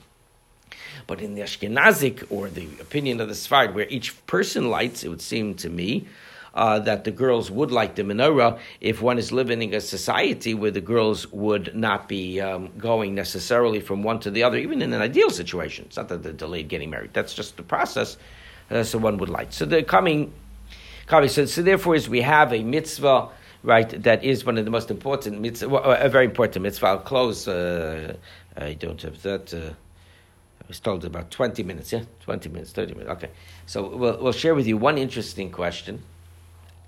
But 1.07 1.21
in 1.21 1.35
the 1.35 1.43
Ashkenazic 1.43 2.25
or 2.31 2.49
the 2.49 2.69
opinion 2.81 3.21
of 3.21 3.29
the 3.29 3.35
Sfarad, 3.35 3.75
where 3.75 3.89
each 3.89 4.27
person 4.27 4.71
lights, 4.71 5.05
it 5.05 5.09
would 5.09 5.21
seem 5.21 5.55
to 5.57 5.69
me 5.69 6.07
uh, 6.55 6.79
that 6.79 7.05
the 7.05 7.11
girls 7.11 7.51
would 7.51 7.71
like 7.71 7.97
the 7.97 8.03
menorah 8.03 8.59
if 8.81 9.03
one 9.03 9.19
is 9.19 9.33
living 9.33 9.61
in 9.63 9.75
a 9.75 9.81
society 9.81 10.55
where 10.55 10.71
the 10.71 10.81
girls 10.81 11.31
would 11.33 11.75
not 11.75 12.09
be 12.09 12.41
um, 12.41 12.71
going 12.79 13.15
necessarily 13.15 13.81
from 13.81 14.03
one 14.03 14.21
to 14.21 14.31
the 14.31 14.43
other, 14.43 14.57
even 14.57 14.81
in 14.81 14.93
an 14.93 15.03
ideal 15.03 15.31
situation. 15.31 15.85
It's 15.87 15.97
not 15.97 16.09
that 16.09 16.23
they're 16.23 16.33
delayed 16.33 16.69
getting 16.69 16.91
married. 16.91 17.13
That's 17.13 17.35
just 17.35 17.57
the 17.57 17.63
process. 17.63 18.17
Uh, 18.71 18.83
so 18.85 18.99
one 18.99 19.19
would 19.19 19.29
like. 19.29 19.53
So 19.53 19.65
they're 19.65 19.83
coming, 19.83 20.33
coming. 21.07 21.29
So, 21.29 21.45
so 21.45 21.63
therefore, 21.63 21.97
as 21.97 22.09
we 22.09 22.23
have 22.23 22.53
a 22.53 22.63
mitzvah, 22.63 23.29
right, 23.63 24.03
that 24.03 24.25
is 24.25 24.45
one 24.47 24.57
of 24.57 24.65
the 24.65 24.71
most 24.71 24.91
important 24.91 25.41
mitzvah, 25.41 25.69
well, 25.69 25.83
a 25.85 26.09
very 26.09 26.25
important 26.27 26.63
mitzvah. 26.63 26.87
I'll 26.87 26.99
close. 26.99 27.49
Uh, 27.49 28.15
I 28.57 28.75
don't 28.75 29.03
have 29.03 29.21
that. 29.23 29.53
Uh, 29.53 29.75
I 30.63 30.67
was 30.69 30.81
told 30.81 31.05
about 31.05 31.31
20 31.31 31.63
minutes, 31.63 31.93
yeah? 31.93 32.05
20 32.21 32.49
minutes, 32.49 32.73
30 32.73 32.95
minutes. 32.95 33.11
Okay. 33.11 33.31
So 33.67 33.97
we'll, 33.97 34.23
we'll 34.23 34.33
share 34.33 34.55
with 34.55 34.67
you 34.67 34.79
one 34.79 34.97
interesting 34.97 35.51
question 35.51 36.03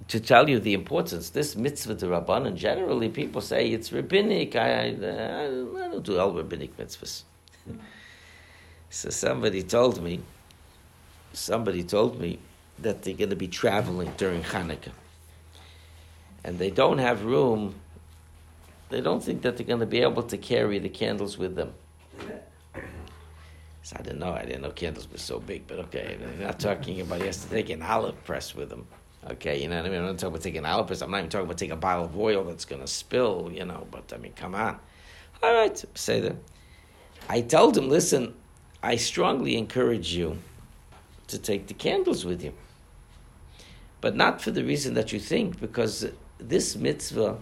to 0.08 0.20
tell 0.20 0.48
you 0.48 0.60
the 0.60 0.74
importance. 0.74 1.30
This 1.30 1.56
mitzvah 1.56 1.96
to 1.96 2.06
Rabbanan, 2.06 2.54
generally 2.54 3.08
people 3.08 3.40
say 3.40 3.68
it's 3.68 3.92
rabbinic. 3.92 4.54
I, 4.54 4.68
I, 4.70 4.86
I 4.88 5.46
don't 5.48 6.04
do 6.04 6.18
all 6.18 6.32
rabbinic 6.32 6.76
mitzvahs. 6.76 7.22
so 8.90 9.10
somebody 9.10 9.62
told 9.62 10.02
me, 10.02 10.20
somebody 11.32 11.82
told 11.82 12.20
me 12.20 12.38
that 12.78 13.02
they're 13.02 13.14
going 13.14 13.30
to 13.30 13.36
be 13.36 13.48
traveling 13.48 14.12
during 14.16 14.42
Hanukkah. 14.42 14.92
And 16.44 16.58
they 16.58 16.70
don't 16.70 16.98
have 16.98 17.24
room, 17.24 17.74
they 18.90 19.00
don't 19.00 19.22
think 19.22 19.42
that 19.42 19.56
they're 19.56 19.66
going 19.66 19.80
to 19.80 19.86
be 19.86 20.02
able 20.02 20.22
to 20.22 20.38
carry 20.38 20.78
the 20.78 20.88
candles 20.88 21.36
with 21.36 21.56
them. 21.56 21.74
So 23.82 23.96
I 23.98 24.02
didn't 24.02 24.18
know. 24.18 24.32
I 24.32 24.44
didn't 24.44 24.62
know 24.62 24.70
candles 24.70 25.08
were 25.10 25.18
so 25.18 25.38
big, 25.38 25.66
but 25.68 25.78
okay. 25.78 26.18
I'm 26.20 26.40
not 26.40 26.58
talking 26.58 27.00
about 27.00 27.20
he 27.20 27.26
has 27.26 27.44
to 27.44 27.50
take 27.50 27.70
an 27.70 27.82
olive 27.82 28.22
press 28.24 28.54
with 28.54 28.70
him. 28.70 28.86
Okay, 29.28 29.60
you 29.60 29.68
know 29.68 29.76
what 29.76 29.86
I 29.86 29.88
mean? 29.88 29.98
I'm 29.98 30.06
not 30.06 30.18
talking 30.18 30.28
about 30.28 30.42
taking 30.42 30.62
press. 30.86 31.02
I'm 31.02 31.10
not 31.10 31.18
even 31.18 31.30
talking 31.30 31.46
about 31.46 31.58
taking 31.58 31.72
a 31.72 31.76
bottle 31.76 32.04
of 32.04 32.16
oil 32.16 32.44
that's 32.44 32.64
going 32.64 32.80
to 32.80 32.86
spill, 32.86 33.50
you 33.52 33.64
know, 33.64 33.86
but 33.90 34.12
I 34.12 34.18
mean, 34.18 34.32
come 34.34 34.54
on. 34.54 34.78
All 35.42 35.52
right, 35.52 35.84
say 35.94 36.20
that. 36.20 36.36
I 37.28 37.40
told 37.40 37.76
him, 37.76 37.88
listen, 37.88 38.34
I 38.82 38.96
strongly 38.96 39.56
encourage 39.56 40.14
you 40.14 40.38
to 41.26 41.38
take 41.38 41.66
the 41.66 41.74
candles 41.74 42.24
with 42.24 42.42
you. 42.42 42.52
But 44.00 44.14
not 44.14 44.40
for 44.40 44.52
the 44.52 44.62
reason 44.62 44.94
that 44.94 45.12
you 45.12 45.18
think, 45.18 45.60
because 45.60 46.06
this 46.38 46.76
mitzvah, 46.76 47.38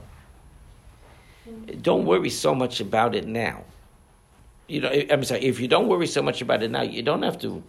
don't 1.82 2.06
worry 2.06 2.30
so 2.30 2.54
much 2.54 2.80
about 2.80 3.14
it 3.14 3.26
now 3.26 3.64
you 4.68 4.80
know, 4.80 4.88
eh, 4.88 5.06
I'm 5.10 5.24
sorry, 5.24 5.42
if 5.42 5.60
you 5.60 5.68
don't 5.68 5.88
worry 5.88 6.06
so 6.06 6.22
much 6.22 6.40
about 6.40 6.62
it 6.62 6.70
now, 6.70 6.82
you 6.82 7.02
don't 7.02 7.22
have 7.22 7.38
to, 7.40 7.62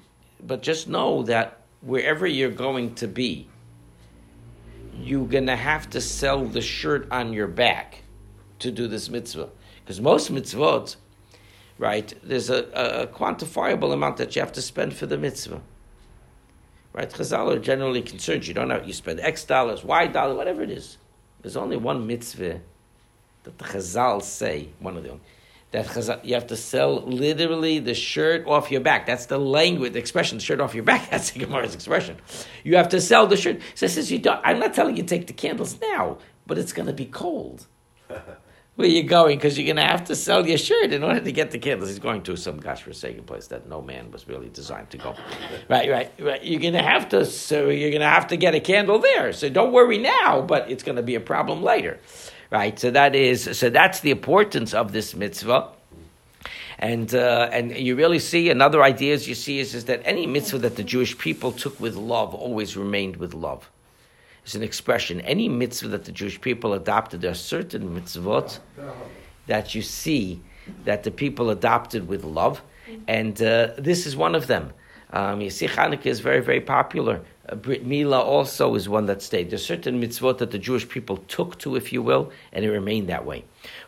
but 0.46 0.62
just 0.62 0.88
know 0.88 1.24
that 1.24 1.62
wherever 1.82 2.26
you're 2.26 2.52
going 2.52 2.96
to 2.96 3.08
be, 3.08 3.48
you're 5.06 5.28
going 5.28 5.48
to 5.48 5.56
have 5.56 5.90
to 5.92 6.02
sell 6.02 6.46
the 6.46 6.62
shirt 6.62 7.08
on 7.12 7.32
your 7.32 7.48
back 7.48 8.02
to 8.60 8.72
do 8.72 8.88
this 8.88 9.10
mitzvah. 9.10 9.50
Because 9.84 10.02
most 10.02 10.32
mitzvot, 10.32 10.96
right, 11.78 12.14
there's 12.24 12.50
a, 12.50 12.66
a, 12.74 13.08
quantifiable 13.08 13.94
amount 13.94 14.18
that 14.18 14.36
you 14.36 14.42
have 14.42 14.54
to 14.54 14.62
spend 14.62 14.96
for 14.96 15.06
the 15.06 15.18
mitzvah. 15.18 15.62
Right? 16.94 17.10
Chazal 17.10 17.56
are 17.56 17.60
generally 17.60 18.02
concerned. 18.02 18.48
You 18.48 18.54
don't 18.54 18.68
know, 18.68 18.82
you 18.82 18.94
spend 18.94 19.20
X 19.20 19.44
dollars, 19.44 19.84
Y 19.84 20.08
dollars, 20.08 20.38
whatever 20.38 20.64
it 20.64 20.72
is. 20.72 20.98
There's 21.42 21.58
only 21.58 21.78
one 21.78 22.08
mitzvah 22.08 22.62
that 23.44 23.58
the 23.58 23.64
Chazal 23.64 24.24
say, 24.24 24.70
one 24.80 24.98
of 24.98 25.04
them 25.04 25.22
that 25.76 26.26
you 26.26 26.34
have 26.34 26.48
to 26.48 26.56
sell 26.56 27.02
literally 27.02 27.80
the 27.80 27.94
shirt 27.94 28.48
off 28.48 28.72
your 28.72 28.82
back. 28.82 29.06
That's 29.06 29.28
the 29.28 29.38
language, 29.38 29.94
the 29.94 30.00
expression, 30.00 30.38
the 30.38 30.44
shirt 30.44 30.62
off 30.62 30.74
your 30.74 30.84
back. 30.84 31.10
That's 31.12 31.32
the 31.32 31.40
Gemara's 31.40 31.76
expression. 31.76 32.18
You 32.64 32.78
have 32.78 32.90
to 32.90 33.02
sell 33.02 33.28
the 33.28 33.38
shirt. 33.38 33.62
So 33.76 33.88
since 33.88 34.12
you 34.12 34.20
don't, 34.20 34.40
I'm 34.44 34.60
not 34.60 34.74
telling 34.74 34.98
you 34.98 35.04
to 35.04 35.10
take 35.10 35.28
the 35.28 35.34
candles 35.34 35.80
now, 35.82 36.18
but 36.48 36.58
it's 36.58 36.74
going 36.74 36.88
to 36.88 36.94
be 36.94 37.06
cold. 37.06 37.68
Where 38.76 38.90
you 38.90 39.04
going? 39.04 39.38
Because 39.38 39.58
you're 39.58 39.74
going 39.74 39.78
to 39.78 39.90
have 39.90 40.04
to 40.06 40.18
sell 40.18 40.46
your 40.46 40.58
shirt 40.58 40.92
in 40.92 41.02
order 41.02 41.22
to 41.22 41.32
get 41.32 41.52
the 41.52 41.58
candles. 41.58 41.90
He's 41.90 42.00
going 42.00 42.24
to 42.24 42.36
some 42.36 42.58
gosh 42.58 42.84
forsaken 42.84 43.24
place 43.24 43.48
that 43.48 43.70
no 43.70 43.82
man 43.82 44.12
was 44.12 44.28
really 44.28 44.50
designed 44.50 44.90
to 44.90 44.98
go. 44.98 45.16
right, 45.70 45.90
right, 45.90 46.12
right. 46.20 46.44
You're 46.44 46.60
going 46.60 46.74
to 46.74 46.82
have 46.82 47.08
to. 47.10 47.26
So 47.26 47.70
you're 47.70 47.92
going 47.92 48.02
to 48.02 48.10
have 48.10 48.28
to 48.28 48.38
get 48.38 48.54
a 48.54 48.60
candle 48.60 49.00
there. 49.00 49.32
So 49.32 49.48
don't 49.48 49.72
worry 49.72 49.98
now, 49.98 50.42
but 50.42 50.70
it's 50.70 50.84
going 50.84 50.98
to 50.98 51.04
be 51.04 51.16
a 51.16 51.22
problem 51.22 51.64
later. 51.64 52.02
Right, 52.52 52.78
so 52.80 52.92
that 52.92 53.16
is 53.16 53.58
so 53.58 53.70
that's 53.70 54.02
the 54.02 54.12
importance 54.12 54.74
of 54.74 54.92
this 54.92 55.16
mitzvah. 55.16 55.70
And 56.78 57.14
uh, 57.16 57.50
and 57.52 57.76
you 57.76 57.96
really 57.96 58.20
see 58.20 58.50
another 58.50 58.84
idea 58.84 59.14
as 59.14 59.28
you 59.28 59.36
see 59.36 59.60
is, 59.60 59.74
is 59.74 59.86
that 59.86 60.02
any 60.06 60.28
mitzvah 60.28 60.60
that 60.60 60.76
the 60.76 60.84
Jewish 60.84 61.18
people 61.18 61.52
took 61.52 61.80
with 61.80 61.96
love 61.96 62.36
always 62.36 62.78
remained 62.78 63.16
with 63.18 63.34
love. 63.34 63.70
It's 64.44 64.56
an 64.56 64.62
expression. 64.62 65.22
Any 65.22 65.50
mitzvah 65.50 65.88
that 65.90 66.06
the 66.06 66.12
Jewish 66.12 66.40
people 66.40 66.74
adopted, 66.74 67.22
there 67.22 67.32
are 67.32 67.34
certain 67.34 68.00
mitzvot 68.00 68.60
that 69.48 69.74
you 69.74 69.82
see 69.82 70.42
that 70.84 71.04
the 71.04 71.12
people 71.12 71.50
adopted 71.50 72.08
with 72.08 72.24
love, 72.24 72.62
and 73.08 73.42
uh, 73.42 73.70
this 73.78 74.06
is 74.06 74.16
one 74.16 74.36
of 74.36 74.46
them. 74.46 74.72
Um, 75.12 75.42
you 75.42 75.50
see, 75.50 75.68
Hanukkah 75.68 76.08
is 76.08 76.20
very, 76.20 76.42
very 76.42 76.62
popular. 76.62 77.22
Brit 77.54 77.86
Mila 77.86 78.20
also 78.20 78.74
is 78.76 78.90
one 78.90 79.06
that 79.06 79.22
stayed. 79.22 79.50
There's 79.50 79.66
certain 79.66 80.02
mitzvot 80.02 80.40
that 80.40 80.52
the 80.52 80.58
Jewish 80.58 80.88
people 80.90 81.18
took 81.28 81.60
to, 81.60 81.76
if 81.76 81.94
you 81.94 82.02
will, 82.02 82.32
and 82.52 82.66
it 82.66 82.72
remained 82.72 83.10
that 83.10 83.26
way. 83.26 83.44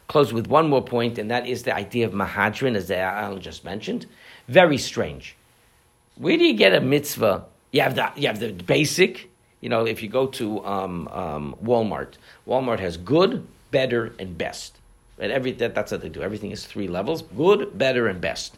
Close 0.08 0.32
with 0.32 0.48
one 0.48 0.70
more 0.70 0.84
point, 0.84 1.17
and 1.17 1.32
that 1.32 1.48
is 1.48 1.63
the 1.63 1.76
idea 1.76 2.06
of 2.06 2.13
Mahadrin, 2.13 2.76
as 2.76 2.91
Al 2.91 3.38
just 3.38 3.65
mentioned. 3.65 4.06
Very 4.48 4.78
strange. 4.78 5.36
Where 6.15 6.38
do 6.38 6.46
you 6.46 6.54
get 6.54 6.74
a 6.74 6.82
mitzvah? 6.82 7.46
You 7.72 7.82
have 7.82 7.96
the, 7.96 8.12
you 8.15 8.28
have 8.28 8.39
the 8.39 8.54
basic, 8.54 9.30
you 9.62 9.70
know, 9.70 9.86
if 9.86 10.04
you 10.04 10.10
go 10.10 10.28
to 10.28 10.63
um, 10.65 11.08
um, 11.10 11.56
Walmart, 11.63 12.13
Walmart 12.48 12.80
has 12.80 12.96
good, 12.98 13.48
better, 13.72 14.13
and 14.20 14.38
best. 14.38 14.78
And 15.20 15.32
every, 15.32 15.52
that, 15.54 15.74
that's 15.74 15.91
what 15.91 16.02
they 16.02 16.10
do. 16.10 16.22
Everything 16.22 16.52
is 16.52 16.65
three 16.65 16.88
levels 16.88 17.24
good, 17.24 17.78
better, 17.78 18.08
and 18.08 18.22
best. 18.22 18.58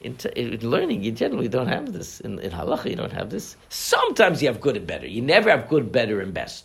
In, 0.00 0.16
t- 0.16 0.30
in, 0.34 0.58
learning, 0.68 1.02
you 1.04 1.12
generally 1.12 1.48
don't 1.48 1.66
have 1.66 1.92
this. 1.92 2.20
In, 2.20 2.38
in 2.38 2.50
halacha, 2.50 2.88
you 2.88 2.96
don't 2.96 3.12
have 3.12 3.30
this. 3.30 3.56
Sometimes 3.68 4.40
you 4.40 4.48
have 4.48 4.60
good 4.60 4.76
and 4.76 4.86
better. 4.86 5.06
You 5.06 5.20
never 5.20 5.50
have 5.50 5.68
good, 5.68 5.92
better, 5.92 6.20
and 6.20 6.32
best. 6.32 6.64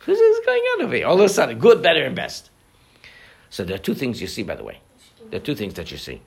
Who's 0.00 0.18
going 0.44 0.62
on 0.62 0.82
over 0.82 0.94
here? 0.94 1.06
All 1.06 1.20
of 1.20 1.24
a 1.24 1.28
sudden, 1.28 1.58
good, 1.58 1.82
better, 1.82 2.02
and 2.02 2.16
best. 2.16 2.50
So 3.50 3.64
there 3.64 3.76
are 3.76 3.80
two 3.80 3.94
things 3.94 4.20
you 4.20 4.26
see, 4.26 4.42
by 4.42 4.56
the 4.56 4.64
way. 4.64 4.80
There 5.30 5.38
are 5.40 5.44
two 5.44 5.54
things 5.54 5.74
that 5.74 5.90
you 5.90 5.98
see. 5.98 6.20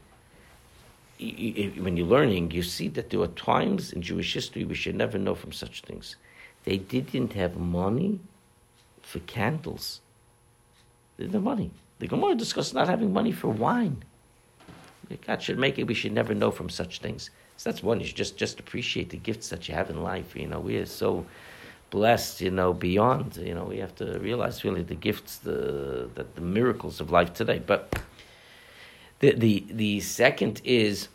When 1.19 1.97
you're 1.97 2.07
learning, 2.07 2.51
you 2.51 2.63
see 2.63 2.87
that 2.89 3.09
there 3.09 3.21
are 3.21 3.27
times 3.27 3.91
in 3.91 4.01
Jewish 4.01 4.33
history 4.33 4.63
we 4.63 4.75
should 4.75 4.95
never 4.95 5.17
know 5.17 5.35
from 5.35 5.51
such 5.51 5.81
things. 5.81 6.15
They 6.63 6.77
didn't 6.77 7.33
have 7.33 7.57
money 7.57 8.19
for 9.01 9.19
candles. 9.19 10.01
They 11.17 11.25
didn't 11.25 11.35
have 11.35 11.43
money. 11.43 11.71
The 11.99 12.07
Gemara 12.07 12.35
discusses 12.35 12.73
not 12.73 12.87
having 12.87 13.13
money 13.13 13.31
for 13.31 13.49
wine. 13.49 14.03
God 15.25 15.41
should 15.41 15.59
make 15.59 15.79
it. 15.79 15.83
We 15.83 15.93
should 15.93 16.11
never 16.11 16.33
know 16.33 16.51
from 16.51 16.69
such 16.69 16.99
things. 16.99 17.29
So 17.57 17.69
that's 17.69 17.83
one. 17.83 17.99
You 17.99 18.07
should 18.07 18.17
just 18.17 18.37
just 18.37 18.59
appreciate 18.59 19.09
the 19.09 19.17
gifts 19.17 19.49
that 19.49 19.67
you 19.67 19.75
have 19.75 19.89
in 19.89 20.01
life. 20.03 20.35
You 20.35 20.47
know, 20.47 20.59
we 20.59 20.77
are 20.77 20.85
so 20.85 21.25
blessed. 21.89 22.41
You 22.41 22.51
know, 22.51 22.73
beyond. 22.73 23.37
You 23.37 23.53
know, 23.53 23.65
we 23.65 23.77
have 23.77 23.95
to 23.95 24.19
realize 24.19 24.63
really 24.63 24.83
the 24.83 24.95
gifts, 24.95 25.37
the 25.37 26.09
that 26.15 26.35
the 26.35 26.41
miracles 26.41 26.99
of 26.99 27.11
life 27.11 27.33
today. 27.33 27.61
But 27.65 28.01
the 29.19 29.33
the 29.33 29.65
the 29.69 29.99
second 29.99 30.61
is 30.63 31.07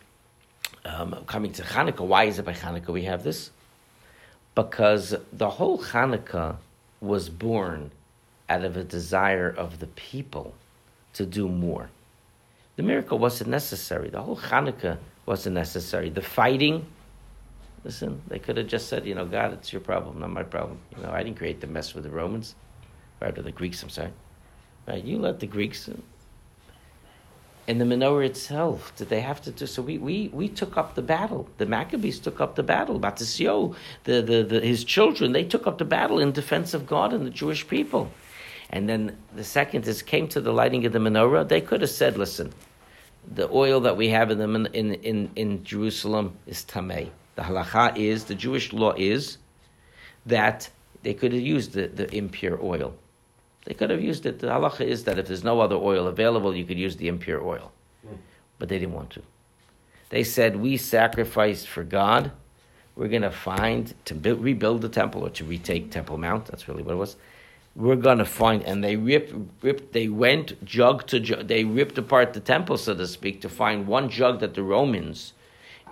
um, 0.85 1.25
coming 1.27 1.53
to 1.53 1.63
Hanukkah. 1.63 2.07
Why 2.07 2.25
is 2.25 2.39
it 2.39 2.45
by 2.45 2.53
Hanukkah 2.53 2.89
we 2.89 3.03
have 3.05 3.23
this? 3.23 3.51
Because 4.55 5.15
the 5.33 5.51
whole 5.51 5.79
Hanukkah 5.79 6.57
was 7.01 7.29
born 7.29 7.91
out 8.49 8.65
of 8.65 8.77
a 8.77 8.85
desire 8.85 9.49
of 9.49 9.81
the 9.81 9.87
people 9.89 10.55
to 11.15 11.27
do 11.27 11.49
more. 11.49 11.91
The 12.77 12.83
miracle 12.83 13.19
wasn't 13.19 13.51
necessary. 13.51 14.11
The 14.11 14.21
whole 14.21 14.37
Hanukkah 14.37 14.99
wasn't 15.25 15.55
necessary. 15.55 16.11
The 16.11 16.23
fighting, 16.23 16.87
listen, 17.85 18.21
they 18.29 18.39
could 18.39 18.59
have 18.59 18.67
just 18.67 18.89
said, 18.89 19.07
you 19.07 19.15
know, 19.15 19.25
God, 19.25 19.55
it's 19.55 19.73
your 19.73 19.81
problem, 19.81 20.21
not 20.21 20.31
my 20.31 20.43
problem. 20.43 20.79
You 20.95 21.03
know, 21.03 21.11
I 21.11 21.23
didn't 21.23 21.39
create 21.39 21.61
the 21.61 21.67
mess 21.67 21.95
with 21.95 22.05
the 22.05 22.11
Romans, 22.11 22.55
right, 23.21 23.37
or 23.37 23.43
the 23.43 23.51
Greeks, 23.51 23.83
I'm 23.83 23.89
sorry. 23.89 24.13
Right, 24.87 25.03
you 25.03 25.19
let 25.19 25.41
the 25.41 25.47
Greeks. 25.47 25.89
In. 25.89 26.03
And 27.69 27.81
the 27.81 27.85
menorah 27.85 28.27
itself, 28.27 28.93
did 28.95 29.09
they 29.09 29.21
have 29.21 29.41
to 29.43 29.51
do 29.51 29.67
so? 29.67 29.83
We, 29.83 29.99
we, 29.99 30.29
we 30.33 30.49
took 30.49 30.77
up 30.77 30.95
the 30.95 31.03
battle. 31.03 31.49
The 31.59 31.67
Maccabees 31.67 32.21
took 32.21 32.41
up 32.41 32.55
the 32.55 32.63
battle. 32.63 33.01
Matisyo, 33.01 33.75
the, 34.05 34.23
the, 34.23 34.45
the, 34.45 34.61
his 34.61 34.85
children, 34.85 35.33
they 35.33 35.43
took 35.43 35.67
up 35.67 35.79
the 35.79 35.85
battle 35.85 36.21
in 36.21 36.31
defense 36.31 36.75
of 36.75 36.87
God 36.87 37.13
and 37.13 37.27
the 37.27 37.31
Jewish 37.31 37.67
people. 37.67 38.09
And 38.71 38.89
then 38.89 39.17
the 39.35 39.43
second 39.43 39.87
is 39.89 40.03
came 40.03 40.29
to 40.29 40.41
the 40.41 40.53
lighting 40.53 40.87
of 40.87 40.93
the 40.93 41.01
menorah. 41.01 41.49
They 41.49 41.61
could 41.61 41.81
have 41.81 41.91
said, 41.91 42.17
listen, 42.17 42.53
the 43.35 43.49
oil 43.51 43.81
that 43.81 43.97
we 43.97 44.09
have 44.09 44.31
in, 44.31 44.39
the, 44.39 44.71
in, 44.73 44.95
in, 44.95 45.31
in 45.37 45.65
Jerusalem 45.65 46.37
is 46.47 46.65
tamei. 46.65 47.11
The 47.35 47.43
halacha 47.43 47.97
is, 47.97 48.25
the 48.25 48.35
Jewish 48.35 48.73
law 48.73 48.93
is, 48.97 49.39
that 50.25 50.69
they 51.03 51.15
could 51.15 51.33
have 51.33 51.43
used 51.43 51.73
the, 51.73 51.89
the 51.89 52.13
impure 52.15 52.59
oil. 52.63 52.95
They 53.65 53.75
could 53.75 53.91
have 53.91 54.03
used 54.03 54.27
it. 54.27 54.39
The 54.39 54.49
halacha 54.49 54.83
is 54.83 55.05
that 55.05 55.19
if 55.19 55.27
there's 55.27 55.45
no 55.45 55.61
other 55.61 55.77
oil 55.77 56.07
available, 56.07 56.55
you 56.55 56.65
could 56.65 56.79
use 56.79 56.97
the 56.97 57.09
impure 57.09 57.43
oil. 57.43 57.73
But 58.59 58.69
they 58.69 58.79
didn't 58.79 58.95
want 58.95 59.11
to. 59.11 59.23
They 60.09 60.25
said, 60.25 60.57
We 60.57 60.77
sacrificed 60.77 61.69
for 61.69 61.85
God, 61.85 62.31
we're 62.95 63.09
going 63.09 63.23
to 63.23 63.31
find 63.31 63.93
to 64.07 64.15
build, 64.15 64.43
rebuild 64.43 64.81
the 64.81 64.89
temple 64.89 65.27
or 65.27 65.31
to 65.31 65.45
retake 65.45 65.91
Temple 65.91 66.17
Mount. 66.17 66.47
That's 66.47 66.67
really 66.67 66.83
what 66.83 66.93
it 66.93 66.97
was. 66.97 67.17
We're 67.77 67.97
going 67.97 68.19
to 68.19 68.25
find, 68.25 68.63
and 68.63 68.83
they 68.83 68.97
ripped, 68.97 69.35
ripped. 69.63 69.93
They 69.93 70.09
went 70.09 70.65
jug 70.65 71.07
to 71.09 71.21
jug. 71.21 71.47
They 71.47 71.65
ripped 71.65 71.99
apart 71.99 72.33
the 72.33 72.41
temple, 72.41 72.79
so 72.79 72.95
to 72.95 73.07
speak, 73.07 73.43
to 73.43 73.51
find 73.51 73.87
one 73.87 74.09
jug 74.09 74.41
that 74.41 74.55
the 74.55 74.63
Romans, 74.63 75.35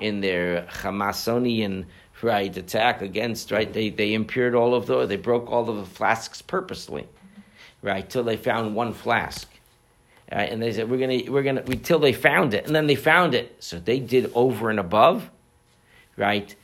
in 0.01 0.21
their 0.21 0.63
Hamasonian 0.63 1.85
right 2.23 2.57
attack 2.57 3.03
against 3.03 3.51
right, 3.51 3.71
they 3.71 3.91
they 3.91 4.15
impaired 4.15 4.55
all 4.55 4.75
of 4.75 4.87
the, 4.87 5.05
they 5.05 5.17
broke 5.17 5.51
all 5.51 5.69
of 5.69 5.77
the 5.77 5.85
flasks 5.85 6.41
purposely, 6.41 7.07
right, 7.83 8.09
till 8.09 8.25
they 8.25 8.39
found 8.39 8.75
one 8.75 8.95
flask. 8.95 9.49
Right, 10.33 10.51
and 10.51 10.61
they 10.63 10.73
said 10.73 10.91
we're 10.91 10.99
gonna 10.99 11.31
we're 11.31 11.43
gonna 11.43 11.63
we, 11.67 11.77
till 11.77 11.99
they 11.99 12.15
found 12.15 12.55
it, 12.55 12.67
and 12.67 12.75
then 12.75 12.87
they 12.87 12.95
found 12.95 13.35
it. 13.35 13.63
So 13.63 13.79
they 13.79 14.01
did 14.01 14.33
over 14.35 14.71
and 14.71 14.81
above, 14.81 15.31
right? 16.17 16.55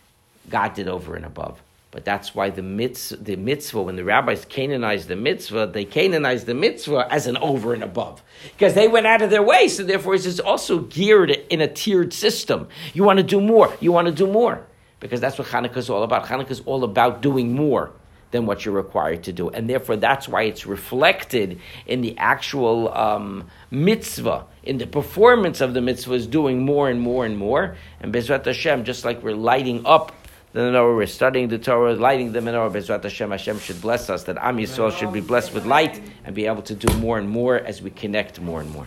God 0.48 0.72
did 0.72 0.88
over 0.88 1.14
and 1.14 1.26
above. 1.26 1.60
But 1.90 2.04
that's 2.04 2.34
why 2.34 2.50
the 2.50 2.62
mitzvah, 2.62 3.16
the 3.16 3.36
mitzvah, 3.36 3.82
when 3.82 3.96
the 3.96 4.04
rabbis 4.04 4.44
canonized 4.44 5.08
the 5.08 5.16
mitzvah, 5.16 5.70
they 5.72 5.84
canonized 5.84 6.46
the 6.46 6.54
mitzvah 6.54 7.08
as 7.10 7.26
an 7.26 7.36
over 7.38 7.74
and 7.74 7.82
above. 7.82 8.22
Because 8.56 8.74
they 8.74 8.86
went 8.86 9.06
out 9.06 9.22
of 9.22 9.30
their 9.30 9.42
way, 9.42 9.66
so 9.66 9.82
therefore 9.82 10.14
it's 10.14 10.38
also 10.38 10.80
geared 10.80 11.30
in 11.30 11.60
a 11.60 11.66
tiered 11.66 12.12
system. 12.12 12.68
You 12.94 13.02
want 13.02 13.16
to 13.16 13.24
do 13.24 13.40
more, 13.40 13.76
you 13.80 13.90
want 13.90 14.06
to 14.06 14.12
do 14.12 14.28
more. 14.28 14.64
Because 15.00 15.20
that's 15.20 15.38
what 15.38 15.48
Hanukkah 15.48 15.78
is 15.78 15.90
all 15.90 16.04
about. 16.04 16.26
Hanukkah 16.26 16.50
is 16.50 16.60
all 16.60 16.84
about 16.84 17.22
doing 17.22 17.54
more 17.54 17.90
than 18.30 18.46
what 18.46 18.64
you're 18.64 18.74
required 18.74 19.24
to 19.24 19.32
do. 19.32 19.48
And 19.48 19.68
therefore, 19.68 19.96
that's 19.96 20.28
why 20.28 20.42
it's 20.42 20.66
reflected 20.66 21.58
in 21.86 22.00
the 22.00 22.16
actual 22.18 22.92
um, 22.92 23.48
mitzvah, 23.70 24.44
in 24.62 24.78
the 24.78 24.86
performance 24.86 25.60
of 25.60 25.74
the 25.74 25.80
mitzvah, 25.80 26.14
is 26.14 26.26
doing 26.28 26.64
more 26.64 26.88
and 26.88 27.00
more 27.00 27.26
and 27.26 27.36
more. 27.36 27.76
And 28.00 28.14
Bezrat 28.14 28.44
Hashem, 28.44 28.84
just 28.84 29.04
like 29.04 29.22
we're 29.22 29.34
lighting 29.34 29.84
up 29.84 30.12
the 30.52 30.60
menorah. 30.60 30.96
We're 30.96 31.06
studying 31.06 31.48
the 31.48 31.58
Torah, 31.58 31.94
lighting 31.94 32.32
the 32.32 32.40
menorah. 32.40 32.72
Bezrat 32.72 33.02
Hashem, 33.02 33.30
Hashem 33.30 33.58
should 33.60 33.80
bless 33.80 34.10
us, 34.10 34.24
that 34.24 34.36
Am 34.38 34.56
Yisrael 34.56 34.96
should 34.96 35.12
be 35.12 35.20
blessed 35.20 35.54
with 35.54 35.64
light 35.66 36.00
and 36.24 36.34
be 36.34 36.46
able 36.46 36.62
to 36.62 36.74
do 36.74 36.92
more 36.98 37.18
and 37.18 37.28
more 37.28 37.56
as 37.56 37.82
we 37.82 37.90
connect 37.90 38.40
more 38.40 38.60
and 38.60 38.70
more. 38.70 38.86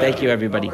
Thank 0.00 0.22
you, 0.22 0.30
everybody. 0.30 0.68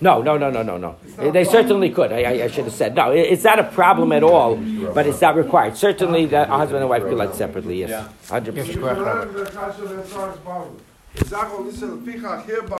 No, 0.00 0.22
no, 0.22 0.38
no, 0.38 0.50
no, 0.50 0.62
no, 0.62 0.76
no. 0.76 0.96
They 1.30 1.44
certainly 1.44 1.90
could. 1.90 2.12
I, 2.12 2.44
I, 2.44 2.48
should 2.48 2.64
have 2.64 2.72
said. 2.74 2.94
No, 2.94 3.10
it's 3.10 3.44
not 3.44 3.58
a 3.58 3.64
problem 3.64 4.12
at 4.12 4.22
all, 4.22 4.56
but 4.94 5.06
it's 5.06 5.20
not 5.20 5.36
required. 5.36 5.76
Certainly, 5.76 6.26
that 6.26 6.48
a 6.48 6.52
husband 6.52 6.80
and 6.80 6.88
wife 6.88 7.02
could 7.02 7.18
light 7.18 7.34
separately, 7.34 7.80
yes. 7.80 8.08
100%. 8.28 8.54